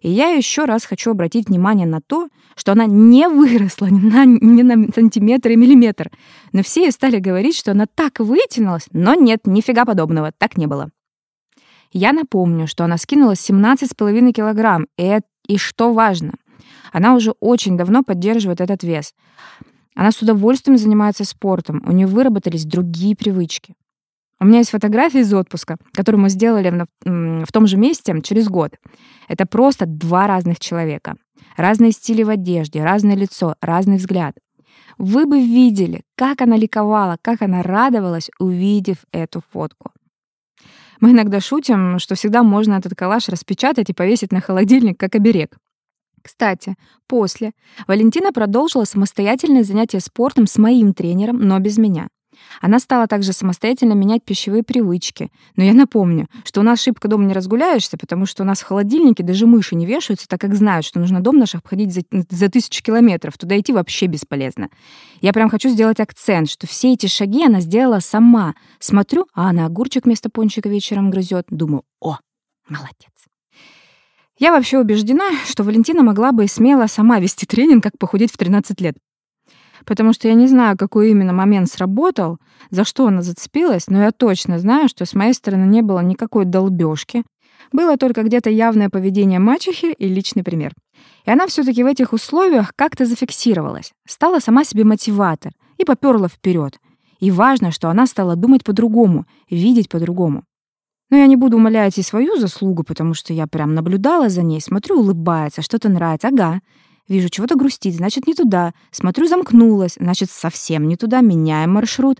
И 0.00 0.10
я 0.10 0.28
еще 0.30 0.64
раз 0.64 0.84
хочу 0.84 1.10
обратить 1.10 1.48
внимание 1.48 1.86
на 1.86 2.00
то, 2.00 2.28
что 2.56 2.72
она 2.72 2.86
не 2.86 3.28
выросла 3.28 3.86
ни 3.86 4.00
на, 4.00 4.24
ни 4.24 4.62
на 4.62 4.92
сантиметр 4.92 5.50
и 5.50 5.56
миллиметр. 5.56 6.10
Но 6.52 6.62
все 6.62 6.90
стали 6.90 7.18
говорить, 7.18 7.56
что 7.56 7.72
она 7.72 7.86
так 7.92 8.20
вытянулась. 8.20 8.86
Но 8.92 9.14
нет, 9.14 9.46
нифига 9.46 9.84
подобного, 9.84 10.32
так 10.36 10.56
не 10.56 10.66
было. 10.66 10.90
Я 11.92 12.12
напомню, 12.12 12.66
что 12.66 12.84
она 12.84 12.98
скинула 12.98 13.32
17,5 13.32 14.32
килограмм. 14.32 14.86
И, 14.98 15.18
и 15.46 15.56
что 15.56 15.92
важно, 15.92 16.34
она 16.92 17.14
уже 17.14 17.32
очень 17.40 17.76
давно 17.76 18.02
поддерживает 18.02 18.60
этот 18.60 18.82
вес. 18.82 19.14
Она 19.94 20.12
с 20.12 20.22
удовольствием 20.22 20.78
занимается 20.78 21.24
спортом, 21.24 21.82
у 21.84 21.92
нее 21.92 22.06
выработались 22.06 22.64
другие 22.64 23.16
привычки. 23.16 23.74
У 24.40 24.44
меня 24.44 24.58
есть 24.58 24.70
фотографии 24.70 25.20
из 25.20 25.34
отпуска, 25.34 25.76
которые 25.92 26.20
мы 26.20 26.28
сделали 26.28 26.86
в, 27.04 27.52
том 27.52 27.66
же 27.66 27.76
месте 27.76 28.14
через 28.22 28.48
год. 28.48 28.72
Это 29.26 29.46
просто 29.46 29.84
два 29.86 30.26
разных 30.26 30.60
человека. 30.60 31.16
Разные 31.56 31.90
стили 31.90 32.22
в 32.22 32.28
одежде, 32.28 32.84
разное 32.84 33.16
лицо, 33.16 33.56
разный 33.60 33.96
взгляд. 33.96 34.36
Вы 34.96 35.26
бы 35.26 35.40
видели, 35.40 36.02
как 36.16 36.40
она 36.40 36.56
ликовала, 36.56 37.16
как 37.20 37.42
она 37.42 37.62
радовалась, 37.62 38.30
увидев 38.38 38.98
эту 39.12 39.42
фотку. 39.52 39.90
Мы 41.00 41.12
иногда 41.12 41.40
шутим, 41.40 41.98
что 41.98 42.14
всегда 42.14 42.42
можно 42.42 42.74
этот 42.74 42.94
коллаж 42.94 43.28
распечатать 43.28 43.90
и 43.90 43.94
повесить 43.94 44.32
на 44.32 44.40
холодильник, 44.40 44.98
как 44.98 45.14
оберег. 45.14 45.56
Кстати, 46.22 46.76
после 47.06 47.52
Валентина 47.86 48.32
продолжила 48.32 48.84
самостоятельное 48.84 49.62
занятие 49.62 50.00
спортом 50.00 50.46
с 50.46 50.58
моим 50.58 50.92
тренером, 50.94 51.38
но 51.38 51.58
без 51.60 51.78
меня. 51.78 52.08
Она 52.60 52.78
стала 52.78 53.06
также 53.06 53.32
самостоятельно 53.32 53.92
менять 53.92 54.24
пищевые 54.24 54.62
привычки. 54.62 55.30
Но 55.56 55.64
я 55.64 55.72
напомню, 55.74 56.28
что 56.44 56.60
у 56.60 56.62
нас 56.62 56.82
шибко 56.82 57.08
дома 57.08 57.24
не 57.24 57.34
разгуляешься, 57.34 57.96
потому 57.96 58.26
что 58.26 58.42
у 58.42 58.46
нас 58.46 58.60
в 58.60 58.64
холодильнике 58.64 59.22
даже 59.22 59.46
мыши 59.46 59.74
не 59.74 59.86
вешаются, 59.86 60.28
так 60.28 60.40
как 60.40 60.54
знают, 60.54 60.84
что 60.84 61.00
нужно 61.00 61.20
дом 61.20 61.38
наш 61.38 61.54
обходить 61.54 61.92
за, 61.92 62.02
за 62.30 62.48
тысячу 62.48 62.82
километров. 62.82 63.38
Туда 63.38 63.58
идти 63.58 63.72
вообще 63.72 64.06
бесполезно. 64.06 64.68
Я 65.20 65.32
прям 65.32 65.50
хочу 65.50 65.68
сделать 65.68 66.00
акцент, 66.00 66.50
что 66.50 66.66
все 66.66 66.92
эти 66.92 67.06
шаги 67.06 67.44
она 67.44 67.60
сделала 67.60 68.00
сама. 68.00 68.54
Смотрю, 68.78 69.26
а 69.34 69.50
она 69.50 69.66
огурчик 69.66 70.04
вместо 70.04 70.30
пончика 70.30 70.68
вечером 70.68 71.10
грызет. 71.10 71.46
Думаю, 71.50 71.84
о, 72.00 72.18
молодец. 72.68 73.12
Я 74.38 74.52
вообще 74.52 74.78
убеждена, 74.78 75.30
что 75.46 75.64
Валентина 75.64 76.04
могла 76.04 76.30
бы 76.30 76.46
смело 76.46 76.86
сама 76.86 77.18
вести 77.18 77.44
тренинг 77.44 77.82
«Как 77.82 77.98
похудеть 77.98 78.32
в 78.32 78.36
13 78.36 78.80
лет». 78.80 78.96
Потому 79.88 80.12
что 80.12 80.28
я 80.28 80.34
не 80.34 80.46
знаю, 80.46 80.76
какой 80.76 81.10
именно 81.10 81.32
момент 81.32 81.70
сработал, 81.70 82.36
за 82.70 82.84
что 82.84 83.06
она 83.06 83.22
зацепилась, 83.22 83.86
но 83.86 84.02
я 84.02 84.12
точно 84.12 84.58
знаю, 84.58 84.86
что 84.86 85.06
с 85.06 85.14
моей 85.14 85.32
стороны 85.32 85.64
не 85.64 85.80
было 85.80 86.00
никакой 86.00 86.44
долбёжки. 86.44 87.24
Было 87.72 87.96
только 87.96 88.22
где-то 88.22 88.50
явное 88.50 88.90
поведение 88.90 89.38
мачехи 89.38 89.86
и 89.86 90.08
личный 90.08 90.44
пример. 90.44 90.74
И 91.24 91.30
она 91.30 91.46
все 91.46 91.64
таки 91.64 91.82
в 91.82 91.86
этих 91.86 92.12
условиях 92.12 92.74
как-то 92.76 93.06
зафиксировалась, 93.06 93.92
стала 94.06 94.40
сама 94.40 94.62
себе 94.62 94.84
мотиватор 94.84 95.52
и 95.78 95.86
попёрла 95.86 96.28
вперед. 96.28 96.78
И 97.18 97.30
важно, 97.30 97.72
что 97.72 97.88
она 97.88 98.06
стала 98.06 98.36
думать 98.36 98.64
по-другому, 98.64 99.24
видеть 99.48 99.88
по-другому. 99.88 100.44
Но 101.08 101.16
я 101.16 101.26
не 101.26 101.36
буду 101.36 101.56
умолять 101.56 101.96
и 101.96 102.02
свою 102.02 102.36
заслугу, 102.36 102.82
потому 102.82 103.14
что 103.14 103.32
я 103.32 103.46
прям 103.46 103.74
наблюдала 103.74 104.28
за 104.28 104.42
ней, 104.42 104.60
смотрю, 104.60 105.00
улыбается, 105.00 105.62
что-то 105.62 105.88
нравится. 105.88 106.28
Ага, 106.28 106.60
Вижу, 107.08 107.30
чего-то 107.30 107.56
грустит, 107.56 107.94
значит, 107.94 108.26
не 108.26 108.34
туда. 108.34 108.74
Смотрю, 108.90 109.26
замкнулась, 109.26 109.96
значит, 109.98 110.30
совсем 110.30 110.86
не 110.86 110.96
туда, 110.96 111.22
меняем 111.22 111.72
маршрут. 111.72 112.18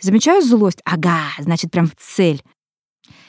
Замечаю 0.00 0.42
злость. 0.42 0.82
Ага, 0.84 1.20
значит, 1.38 1.70
прям 1.70 1.86
в 1.86 1.94
цель. 1.96 2.42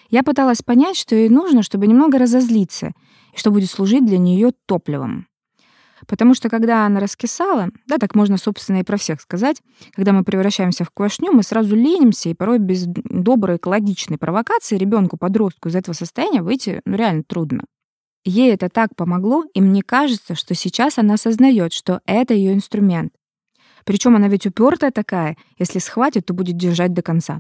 Я 0.10 0.24
пыталась 0.24 0.62
понять, 0.62 0.98
что 0.98 1.16
ей 1.16 1.30
нужно, 1.30 1.64
чтобы 1.64 1.88
немного 1.88 2.18
разозлиться, 2.18 2.92
и 3.34 3.38
что 3.38 3.52
будет 3.52 3.70
служить 3.70 4.06
для 4.06 4.18
нее 4.18 4.52
топливом. 4.66 5.28
Потому 6.08 6.34
что 6.36 6.50
когда 6.50 6.86
она 6.86 7.00
раскисала, 7.00 7.70
да, 7.88 7.98
так 7.98 8.16
можно, 8.16 8.38
собственно, 8.38 8.78
и 8.78 8.84
про 8.84 8.98
всех 8.98 9.20
сказать, 9.20 9.62
когда 9.94 10.14
мы 10.14 10.24
превращаемся 10.24 10.86
в 10.86 10.92
квашню, 10.92 11.32
мы 11.32 11.44
сразу 11.44 11.76
ленимся, 11.76 12.30
и 12.30 12.34
порой 12.34 12.60
без 12.60 12.86
доброй 12.86 13.58
экологичной 13.58 14.18
провокации 14.18 14.78
ребенку-подростку 14.78 15.70
из 15.70 15.76
этого 15.76 15.94
состояния 15.96 16.42
выйти 16.42 16.82
ну, 16.86 16.96
реально 16.96 17.24
трудно. 17.24 17.64
Ей 18.28 18.54
это 18.54 18.68
так 18.68 18.94
помогло, 18.94 19.46
и 19.54 19.62
мне 19.62 19.82
кажется, 19.82 20.36
что 20.36 20.54
сейчас 20.54 20.98
она 20.98 21.14
осознает, 21.14 21.72
что 21.72 22.02
это 22.06 22.34
ее 22.34 22.54
инструмент. 22.54 23.14
Причем 23.86 24.18
она 24.18 24.28
ведь 24.28 24.46
упертая 24.46 24.92
такая, 24.92 25.38
если 25.58 25.80
схватит, 25.80 26.26
то 26.26 26.34
будет 26.34 26.58
держать 26.58 26.92
до 26.92 27.02
конца. 27.02 27.40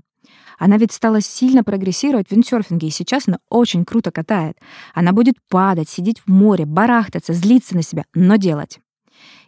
Она 0.57 0.77
ведь 0.77 0.93
стала 0.93 1.19
сильно 1.19 1.65
прогрессировать 1.65 2.29
в 2.29 2.31
виндсерфинге, 2.31 2.87
и 2.87 2.91
сейчас 2.91 3.27
она 3.27 3.39
очень 3.49 3.83
круто 3.83 4.11
катает. 4.11 4.57
Она 4.93 5.11
будет 5.11 5.35
падать, 5.49 5.89
сидеть 5.89 6.21
в 6.21 6.29
море, 6.29 6.65
барахтаться, 6.65 7.33
злиться 7.33 7.75
на 7.75 7.81
себя, 7.81 8.05
но 8.13 8.37
делать. 8.37 8.79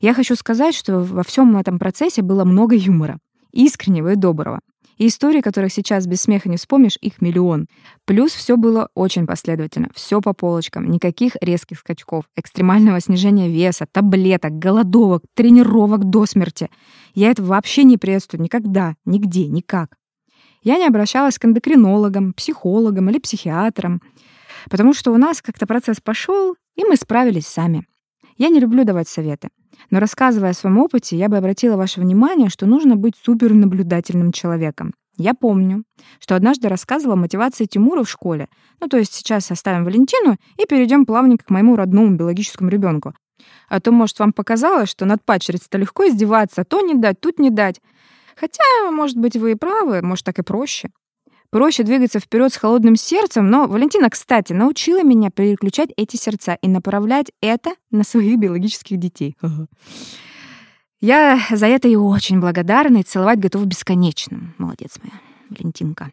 Я 0.01 0.13
хочу 0.13 0.35
сказать, 0.35 0.75
что 0.75 0.99
во 0.99 1.23
всем 1.23 1.55
этом 1.55 1.79
процессе 1.79 2.21
было 2.21 2.43
много 2.43 2.75
юмора, 2.75 3.17
искреннего 3.53 4.11
и 4.11 4.17
доброго. 4.17 4.59
И 4.99 5.07
истории, 5.07 5.39
которых 5.39 5.71
сейчас 5.71 6.07
без 6.07 6.21
смеха 6.21 6.49
не 6.49 6.57
вспомнишь, 6.57 6.97
их 6.99 7.21
миллион. 7.21 7.67
Плюс 8.05 8.33
все 8.33 8.57
было 8.57 8.89
очень 8.95 9.25
последовательно, 9.25 9.87
все 9.95 10.19
по 10.19 10.33
полочкам, 10.33 10.91
никаких 10.91 11.37
резких 11.39 11.79
скачков, 11.79 12.25
экстремального 12.35 12.99
снижения 12.99 13.47
веса, 13.47 13.87
таблеток, 13.89 14.59
голодовок, 14.59 15.23
тренировок 15.35 16.03
до 16.03 16.25
смерти. 16.25 16.69
Я 17.13 17.31
это 17.31 17.41
вообще 17.41 17.83
не 17.83 17.97
приветствую 17.97 18.43
никогда, 18.43 18.95
нигде, 19.05 19.47
никак. 19.47 19.95
Я 20.63 20.77
не 20.77 20.85
обращалась 20.85 21.39
к 21.39 21.45
эндокринологам, 21.45 22.33
психологам 22.33 23.09
или 23.09 23.19
психиатрам, 23.19 24.01
потому 24.69 24.93
что 24.93 25.13
у 25.13 25.17
нас 25.17 25.41
как-то 25.41 25.65
процесс 25.65 26.01
пошел, 26.01 26.55
и 26.75 26.83
мы 26.83 26.97
справились 26.97 27.47
сами. 27.47 27.87
Я 28.39 28.47
не 28.47 28.61
люблю 28.61 28.85
давать 28.85 29.09
советы. 29.09 29.49
Но 29.91 29.99
рассказывая 29.99 30.51
о 30.51 30.53
своем 30.53 30.77
опыте, 30.77 31.17
я 31.17 31.27
бы 31.27 31.35
обратила 31.35 31.75
ваше 31.75 31.99
внимание, 31.99 32.49
что 32.49 32.65
нужно 32.65 32.95
быть 32.95 33.15
супернаблюдательным 33.23 34.31
человеком. 34.31 34.93
Я 35.17 35.33
помню, 35.33 35.83
что 36.19 36.37
однажды 36.37 36.69
рассказывала 36.69 37.15
о 37.15 37.17
мотивации 37.17 37.65
Тимура 37.65 38.03
в 38.05 38.09
школе. 38.09 38.47
Ну, 38.79 38.87
то 38.87 38.97
есть 38.97 39.13
сейчас 39.13 39.51
оставим 39.51 39.83
Валентину 39.83 40.37
и 40.57 40.65
перейдем 40.65 41.05
плавненько 41.05 41.43
к 41.43 41.49
моему 41.49 41.75
родному 41.75 42.15
биологическому 42.15 42.69
ребенку. 42.69 43.13
А 43.67 43.81
то, 43.81 43.91
может, 43.91 44.17
вам 44.19 44.31
показалось, 44.31 44.89
что 44.89 45.05
над 45.05 45.23
падчерицей-то 45.25 45.77
легко 45.77 46.07
издеваться, 46.07 46.63
то 46.63 46.79
не 46.79 46.93
дать, 46.93 47.19
тут 47.19 47.39
не 47.39 47.49
дать. 47.49 47.81
Хотя, 48.37 48.63
может 48.89 49.17
быть, 49.17 49.35
вы 49.35 49.51
и 49.51 49.55
правы, 49.55 50.01
может, 50.01 50.23
так 50.23 50.39
и 50.39 50.43
проще. 50.43 50.91
Проще 51.51 51.81
двигаться 51.83 52.19
вперед 52.19 52.53
с 52.53 52.57
холодным 52.57 52.95
сердцем, 52.95 53.49
но 53.49 53.67
Валентина, 53.67 54.09
кстати, 54.11 54.53
научила 54.53 55.03
меня 55.03 55.31
переключать 55.31 55.89
эти 55.97 56.15
сердца 56.15 56.57
и 56.61 56.67
направлять 56.67 57.31
это 57.41 57.71
на 57.89 58.03
своих 58.03 58.37
биологических 58.37 58.97
детей. 58.97 59.35
Я 61.01 61.39
за 61.49 61.65
это 61.65 61.87
и 61.87 61.95
очень 61.95 62.39
благодарна, 62.39 62.97
и 62.97 63.03
целовать 63.03 63.39
готова 63.39 63.65
бесконечно. 63.65 64.53
Молодец 64.57 64.99
моя, 65.01 65.19
Валентинка. 65.49 66.11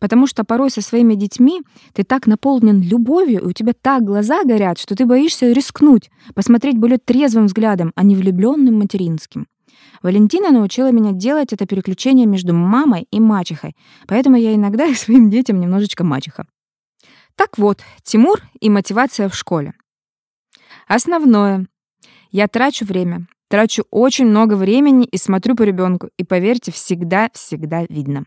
Потому 0.00 0.26
что 0.26 0.44
порой 0.44 0.70
со 0.70 0.82
своими 0.82 1.14
детьми 1.14 1.62
ты 1.92 2.02
так 2.02 2.26
наполнен 2.26 2.80
любовью, 2.80 3.42
и 3.42 3.46
у 3.46 3.52
тебя 3.52 3.72
так 3.72 4.02
глаза 4.02 4.42
горят, 4.44 4.78
что 4.78 4.96
ты 4.96 5.04
боишься 5.04 5.52
рискнуть, 5.52 6.10
посмотреть 6.34 6.78
более 6.78 6.98
трезвым 6.98 7.46
взглядом, 7.46 7.92
а 7.94 8.02
не 8.02 8.16
влюбленным 8.16 8.78
материнским. 8.78 9.46
Валентина 10.02 10.50
научила 10.50 10.90
меня 10.90 11.12
делать 11.12 11.52
это 11.52 11.66
переключение 11.66 12.26
между 12.26 12.54
мамой 12.54 13.06
и 13.10 13.20
мачехой, 13.20 13.76
поэтому 14.06 14.36
я 14.36 14.54
иногда 14.54 14.86
и 14.86 14.94
своим 14.94 15.30
детям 15.30 15.60
немножечко 15.60 16.04
мачеха. 16.04 16.46
Так 17.36 17.58
вот, 17.58 17.80
Тимур 18.02 18.40
и 18.60 18.70
мотивация 18.70 19.28
в 19.28 19.34
школе. 19.34 19.74
Основное. 20.88 21.66
Я 22.30 22.48
трачу 22.48 22.84
время, 22.84 23.26
трачу 23.48 23.84
очень 23.90 24.26
много 24.26 24.54
времени 24.54 25.04
и 25.04 25.16
смотрю 25.18 25.54
по 25.54 25.62
ребенку, 25.62 26.10
и 26.16 26.24
поверьте, 26.24 26.72
всегда-всегда 26.72 27.84
видно. 27.88 28.24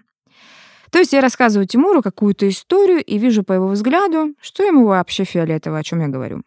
То 0.92 1.00
есть 1.00 1.12
я 1.12 1.22
рассказываю 1.22 1.68
Тимуру 1.68 2.04
какую-то 2.04 2.48
историю 2.48 3.04
и 3.04 3.18
вижу 3.18 3.44
по 3.44 3.54
его 3.54 3.68
взгляду, 3.68 4.36
что 4.40 4.64
ему 4.64 4.86
вообще 4.86 5.24
фиолетово, 5.24 5.80
о 5.80 5.84
чем 5.84 6.02
я 6.02 6.08
говорю. 6.08 6.44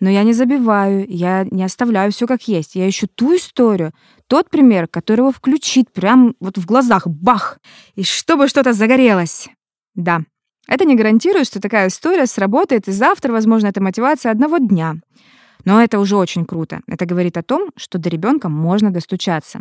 Но 0.00 0.10
я 0.10 0.22
не 0.22 0.32
забиваю, 0.32 1.06
я 1.08 1.44
не 1.50 1.64
оставляю 1.64 2.12
все 2.12 2.26
как 2.26 2.46
есть. 2.46 2.76
Я 2.76 2.88
ищу 2.88 3.08
ту 3.08 3.36
историю, 3.36 3.92
тот 4.28 4.48
пример, 4.48 4.86
который 4.86 5.20
его 5.20 5.32
включит 5.32 5.92
прям 5.92 6.34
вот 6.40 6.56
в 6.56 6.66
глазах, 6.66 7.06
бах, 7.06 7.58
и 7.96 8.04
чтобы 8.04 8.48
что-то 8.48 8.72
загорелось. 8.72 9.48
Да, 9.94 10.20
это 10.68 10.84
не 10.84 10.94
гарантирует, 10.94 11.46
что 11.46 11.60
такая 11.60 11.88
история 11.88 12.26
сработает, 12.26 12.86
и 12.88 12.92
завтра, 12.92 13.32
возможно, 13.32 13.68
это 13.68 13.82
мотивация 13.82 14.30
одного 14.30 14.58
дня. 14.58 14.96
Но 15.64 15.82
это 15.82 15.98
уже 15.98 16.16
очень 16.16 16.44
круто. 16.44 16.80
Это 16.86 17.04
говорит 17.04 17.36
о 17.36 17.42
том, 17.42 17.70
что 17.76 17.98
до 17.98 18.08
ребенка 18.08 18.48
можно 18.48 18.92
достучаться. 18.92 19.60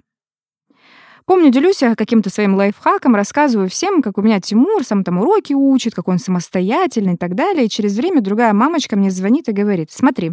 Помню, 1.27 1.51
делюсь 1.51 1.81
я 1.81 1.93
каким-то 1.95 2.29
своим 2.29 2.55
лайфхаком, 2.55 3.13
рассказываю 3.13 3.67
всем, 3.67 4.01
как 4.01 4.17
у 4.17 4.21
меня 4.21 4.39
Тимур 4.39 4.85
сам 4.85 5.03
там 5.03 5.17
уроки 5.17 5.51
учит, 5.51 5.93
как 5.93 6.07
он 6.07 6.19
самостоятельный 6.19 7.15
и 7.15 7.17
так 7.17 7.35
далее. 7.35 7.65
И 7.65 7.69
через 7.69 7.97
время 7.97 8.21
другая 8.21 8.53
мамочка 8.53 8.95
мне 8.95 9.11
звонит 9.11 9.49
и 9.49 9.51
говорит, 9.51 9.91
смотри, 9.91 10.31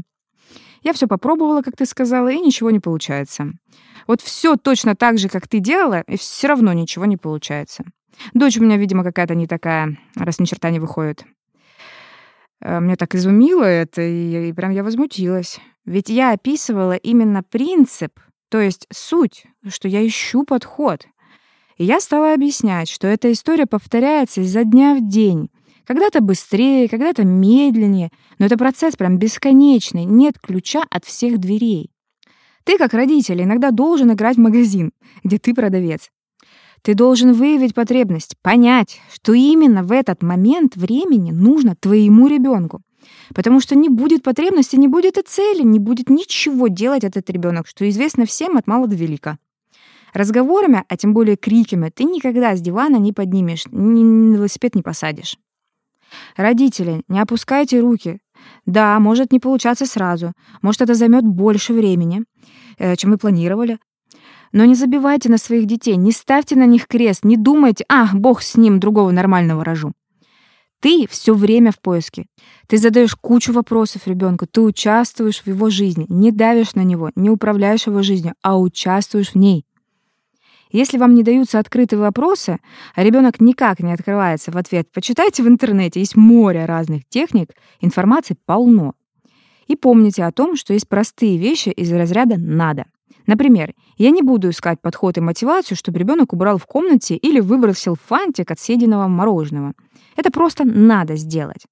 я 0.85 0.93
все 0.93 1.09
попробовала, 1.09 1.63
как 1.63 1.77
ты 1.77 1.85
сказала, 1.85 2.29
и 2.29 2.39
ничего 2.39 2.71
не 2.71 2.79
получается. 2.79 3.55
Вот 4.07 4.21
все 4.21 4.55
точно 4.57 4.95
так 4.95 5.19
же, 5.19 5.29
как 5.29 5.49
ты 5.49 5.59
делала, 5.59 6.03
и 6.03 6.17
все 6.17 6.47
равно 6.47 6.73
ничего 6.73 7.07
не 7.07 7.17
получается. 7.17 7.85
Дочь 8.33 8.57
у 8.59 8.63
меня, 8.63 8.77
видимо, 8.77 9.03
какая-то 9.03 9.35
не 9.35 9.49
такая, 9.49 9.99
раз 10.15 10.39
ни 10.39 10.45
черта 10.45 10.71
не 10.71 10.79
выходит. 10.79 11.25
Э, 12.61 12.79
мне 12.79 12.95
так 12.95 13.17
изумило 13.17 13.65
это, 13.65 14.01
и 14.01 14.53
прям 14.53 14.71
я 14.71 14.85
возмутилась. 14.85 15.59
Ведь 15.87 16.09
я 16.09 16.31
описывала 16.31 16.95
именно 16.95 17.43
принцип, 17.43 18.13
то 18.55 18.61
есть 18.61 18.87
суть, 18.93 19.47
что 19.67 19.88
я 19.88 20.07
ищу 20.07 20.45
подход. 20.45 21.09
И 21.77 21.85
я 21.85 21.99
стала 21.99 22.35
объяснять, 22.35 22.88
что 22.88 23.09
эта 23.09 23.33
история 23.33 23.67
повторяется 23.67 24.43
изо 24.43 24.62
дня 24.62 24.95
в 24.95 25.05
день. 25.09 25.51
Когда-то 25.85 26.21
быстрее, 26.21 26.88
когда-то 26.88 27.25
медленнее, 27.25 28.11
но 28.38 28.47
это 28.47 28.57
процесс 28.57 28.95
прям 28.95 29.19
бесконечный, 29.19 30.05
нет 30.05 30.38
ключа 30.40 30.85
от 30.88 31.05
всех 31.05 31.38
дверей. 31.38 31.90
Ты, 32.62 32.79
как 32.79 32.95
родитель, 32.95 33.43
иногда 33.43 33.73
должен 33.73 34.12
играть 34.12 34.37
в 34.37 34.40
магазин, 34.40 34.93
где 35.25 35.38
ты 35.38 35.53
продавец. 35.53 36.11
Ты 36.83 36.95
должен 36.95 37.33
выявить 37.33 37.75
потребность, 37.75 38.37
понять, 38.40 39.01
что 39.12 39.33
именно 39.33 39.83
в 39.83 39.90
этот 39.90 40.23
момент 40.23 40.77
времени 40.77 41.33
нужно 41.33 41.75
твоему 41.75 42.29
ребенку. 42.29 42.83
Потому 43.35 43.61
что 43.61 43.75
не 43.75 43.88
будет 43.88 44.23
потребности, 44.23 44.77
не 44.77 44.88
будет 44.88 45.19
и 45.19 45.23
цели, 45.23 45.62
не 45.62 45.79
будет 45.79 46.09
ничего 46.11 46.69
делать 46.69 47.05
этот 47.05 47.29
ребенок, 47.31 47.67
что 47.67 47.88
известно 47.88 48.27
всем 48.27 48.57
от 48.57 48.67
мала 48.67 48.87
до 48.87 48.97
велика. 48.97 49.38
Разговорами, 50.12 50.85
а 50.88 50.97
тем 50.97 51.12
более 51.12 51.37
криками, 51.37 51.90
ты 51.90 52.05
никогда 52.05 52.55
с 52.55 52.61
дивана 52.61 52.97
не 52.97 53.12
поднимешь, 53.12 53.64
ни 53.73 54.35
велосипед 54.35 54.75
не 54.75 54.83
посадишь. 54.83 55.37
Родители, 56.37 57.03
не 57.09 57.19
опускайте 57.19 57.81
руки. 57.81 58.21
Да, 58.67 58.99
может 59.01 59.33
не 59.33 59.40
получаться 59.40 59.87
сразу, 59.87 60.33
может 60.62 60.83
это 60.83 60.95
займет 60.95 61.25
больше 61.25 61.73
времени, 61.73 62.25
э, 62.79 62.95
чем 62.97 63.11
вы 63.11 63.19
планировали. 63.19 63.79
Но 64.53 64.64
не 64.64 64.75
забивайте 64.75 65.29
на 65.29 65.38
своих 65.38 65.67
детей, 65.67 65.97
не 65.97 66.12
ставьте 66.12 66.55
на 66.55 66.67
них 66.67 66.87
крест, 66.87 67.25
не 67.25 67.37
думайте, 67.37 67.85
а, 67.88 68.11
бог 68.14 68.43
с 68.43 68.57
ним, 68.57 68.79
другого 68.79 69.11
нормального 69.11 69.64
рожу. 69.64 69.93
Ты 70.85 71.07
все 71.09 71.33
время 71.33 71.73
в 71.73 71.81
поиске. 71.81 72.27
Ты 72.66 72.77
задаешь 72.77 73.14
кучу 73.14 73.55
вопросов 73.55 74.07
ребенку, 74.07 74.47
ты 74.47 74.61
участвуешь 74.61 75.40
в 75.40 75.47
его 75.47 75.70
жизни, 75.70 76.05
не 76.11 76.31
давишь 76.31 76.75
на 76.75 76.83
него, 76.83 77.11
не 77.14 77.31
управляешь 77.31 77.87
его 77.87 78.03
жизнью, 78.03 78.35
а 78.42 78.61
участвуешь 78.61 79.31
в 79.31 79.35
ней. 79.37 79.64
Если 80.70 80.99
вам 80.99 81.14
не 81.14 81.23
даются 81.23 81.59
открытые 81.59 81.99
вопросы, 81.99 82.59
а 82.94 83.03
ребенок 83.03 83.40
никак 83.40 83.81
не 83.81 83.94
открывается 83.94 84.51
в 84.51 84.59
ответ, 84.59 84.92
почитайте 84.92 85.42
в 85.42 85.49
интернете, 85.49 86.01
есть 86.01 86.16
море 86.16 86.66
разных 86.66 87.09
техник, 87.09 87.53
информации 87.81 88.37
полно. 88.44 88.92
И 89.66 89.77
помните 89.77 90.23
о 90.23 90.33
том, 90.33 90.55
что 90.55 90.75
есть 90.75 90.87
простые 90.87 91.38
вещи 91.38 91.70
из 91.70 91.90
разряда 91.92 92.37
«надо». 92.37 92.85
Например, 93.27 93.75
я 93.97 94.11
не 94.11 94.23
буду 94.23 94.51
искать 94.51 94.81
подход 94.81 95.17
и 95.17 95.21
мотивацию, 95.21 95.77
чтобы 95.77 95.99
ребенок 95.99 96.33
убрал 96.33 96.59
в 96.59 96.67
комнате 96.67 97.17
или 97.17 97.41
выбросил 97.41 97.97
фантик 97.97 98.51
от 98.51 98.61
съеденного 98.61 99.09
мороженого. 99.09 99.73
Это 100.17 100.31
просто 100.31 100.65
надо 100.65 101.17
сделать. 101.17 101.65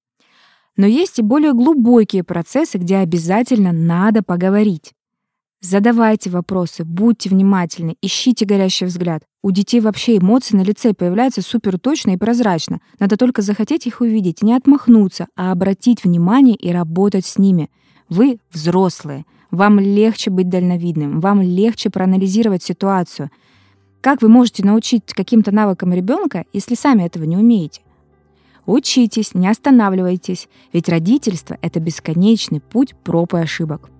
Но 0.76 0.86
есть 0.86 1.18
и 1.18 1.22
более 1.22 1.52
глубокие 1.52 2.24
процессы, 2.24 2.78
где 2.78 2.96
обязательно 2.96 3.72
надо 3.72 4.22
поговорить. 4.22 4.92
Задавайте 5.60 6.28
вопросы, 6.28 6.84
будьте 6.84 7.28
внимательны, 7.30 7.96
ищите 8.02 8.44
горящий 8.44 8.86
взгляд. 8.86 9.22
У 9.42 9.52
детей 9.52 9.80
вообще 9.80 10.16
эмоции 10.16 10.56
на 10.56 10.62
лице 10.62 10.92
появляются 10.92 11.40
супер 11.40 11.78
точно 11.78 12.12
и 12.12 12.16
прозрачно. 12.16 12.80
Надо 12.98 13.16
только 13.16 13.42
захотеть 13.42 13.86
их 13.86 14.00
увидеть, 14.00 14.42
не 14.42 14.54
отмахнуться, 14.54 15.28
а 15.36 15.52
обратить 15.52 16.02
внимание 16.02 16.56
и 16.56 16.72
работать 16.72 17.26
с 17.26 17.38
ними. 17.38 17.70
Вы 18.08 18.38
взрослые. 18.50 19.24
Вам 19.52 19.78
легче 19.78 20.30
быть 20.30 20.48
дальновидным, 20.48 21.20
вам 21.20 21.42
легче 21.42 21.90
проанализировать 21.90 22.62
ситуацию. 22.62 23.30
Как 24.00 24.22
вы 24.22 24.28
можете 24.28 24.64
научить 24.64 25.04
каким-то 25.12 25.52
навыкам 25.52 25.92
ребенка, 25.92 26.46
если 26.54 26.74
сами 26.74 27.04
этого 27.04 27.24
не 27.24 27.36
умеете? 27.36 27.82
Учитесь, 28.64 29.34
не 29.34 29.46
останавливайтесь, 29.46 30.48
ведь 30.72 30.88
родительство— 30.88 31.58
это 31.60 31.80
бесконечный 31.80 32.60
путь 32.60 32.94
проб 33.04 33.34
и 33.34 33.38
ошибок. 33.38 33.90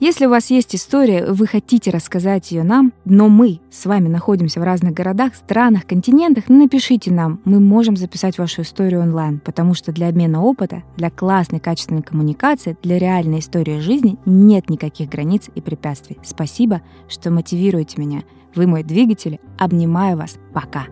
Если 0.00 0.24
у 0.24 0.30
вас 0.30 0.48
есть 0.48 0.74
история, 0.74 1.26
вы 1.26 1.46
хотите 1.46 1.90
рассказать 1.90 2.52
ее 2.52 2.62
нам, 2.62 2.94
но 3.04 3.28
мы 3.28 3.60
с 3.70 3.84
вами 3.84 4.08
находимся 4.08 4.58
в 4.58 4.62
разных 4.62 4.94
городах, 4.94 5.34
странах, 5.34 5.84
континентах, 5.86 6.48
напишите 6.48 7.12
нам. 7.12 7.38
Мы 7.44 7.60
можем 7.60 7.98
записать 7.98 8.38
вашу 8.38 8.62
историю 8.62 9.02
онлайн, 9.02 9.40
потому 9.40 9.74
что 9.74 9.92
для 9.92 10.08
обмена 10.08 10.42
опыта, 10.42 10.84
для 10.96 11.10
классной 11.10 11.60
качественной 11.60 12.00
коммуникации, 12.00 12.78
для 12.82 12.98
реальной 12.98 13.40
истории 13.40 13.78
жизни 13.80 14.16
нет 14.24 14.70
никаких 14.70 15.10
границ 15.10 15.50
и 15.54 15.60
препятствий. 15.60 16.18
Спасибо, 16.24 16.80
что 17.06 17.30
мотивируете 17.30 18.00
меня. 18.00 18.22
Вы 18.54 18.66
мой 18.66 18.82
двигатель. 18.82 19.38
Обнимаю 19.58 20.16
вас. 20.16 20.38
Пока. 20.54 20.86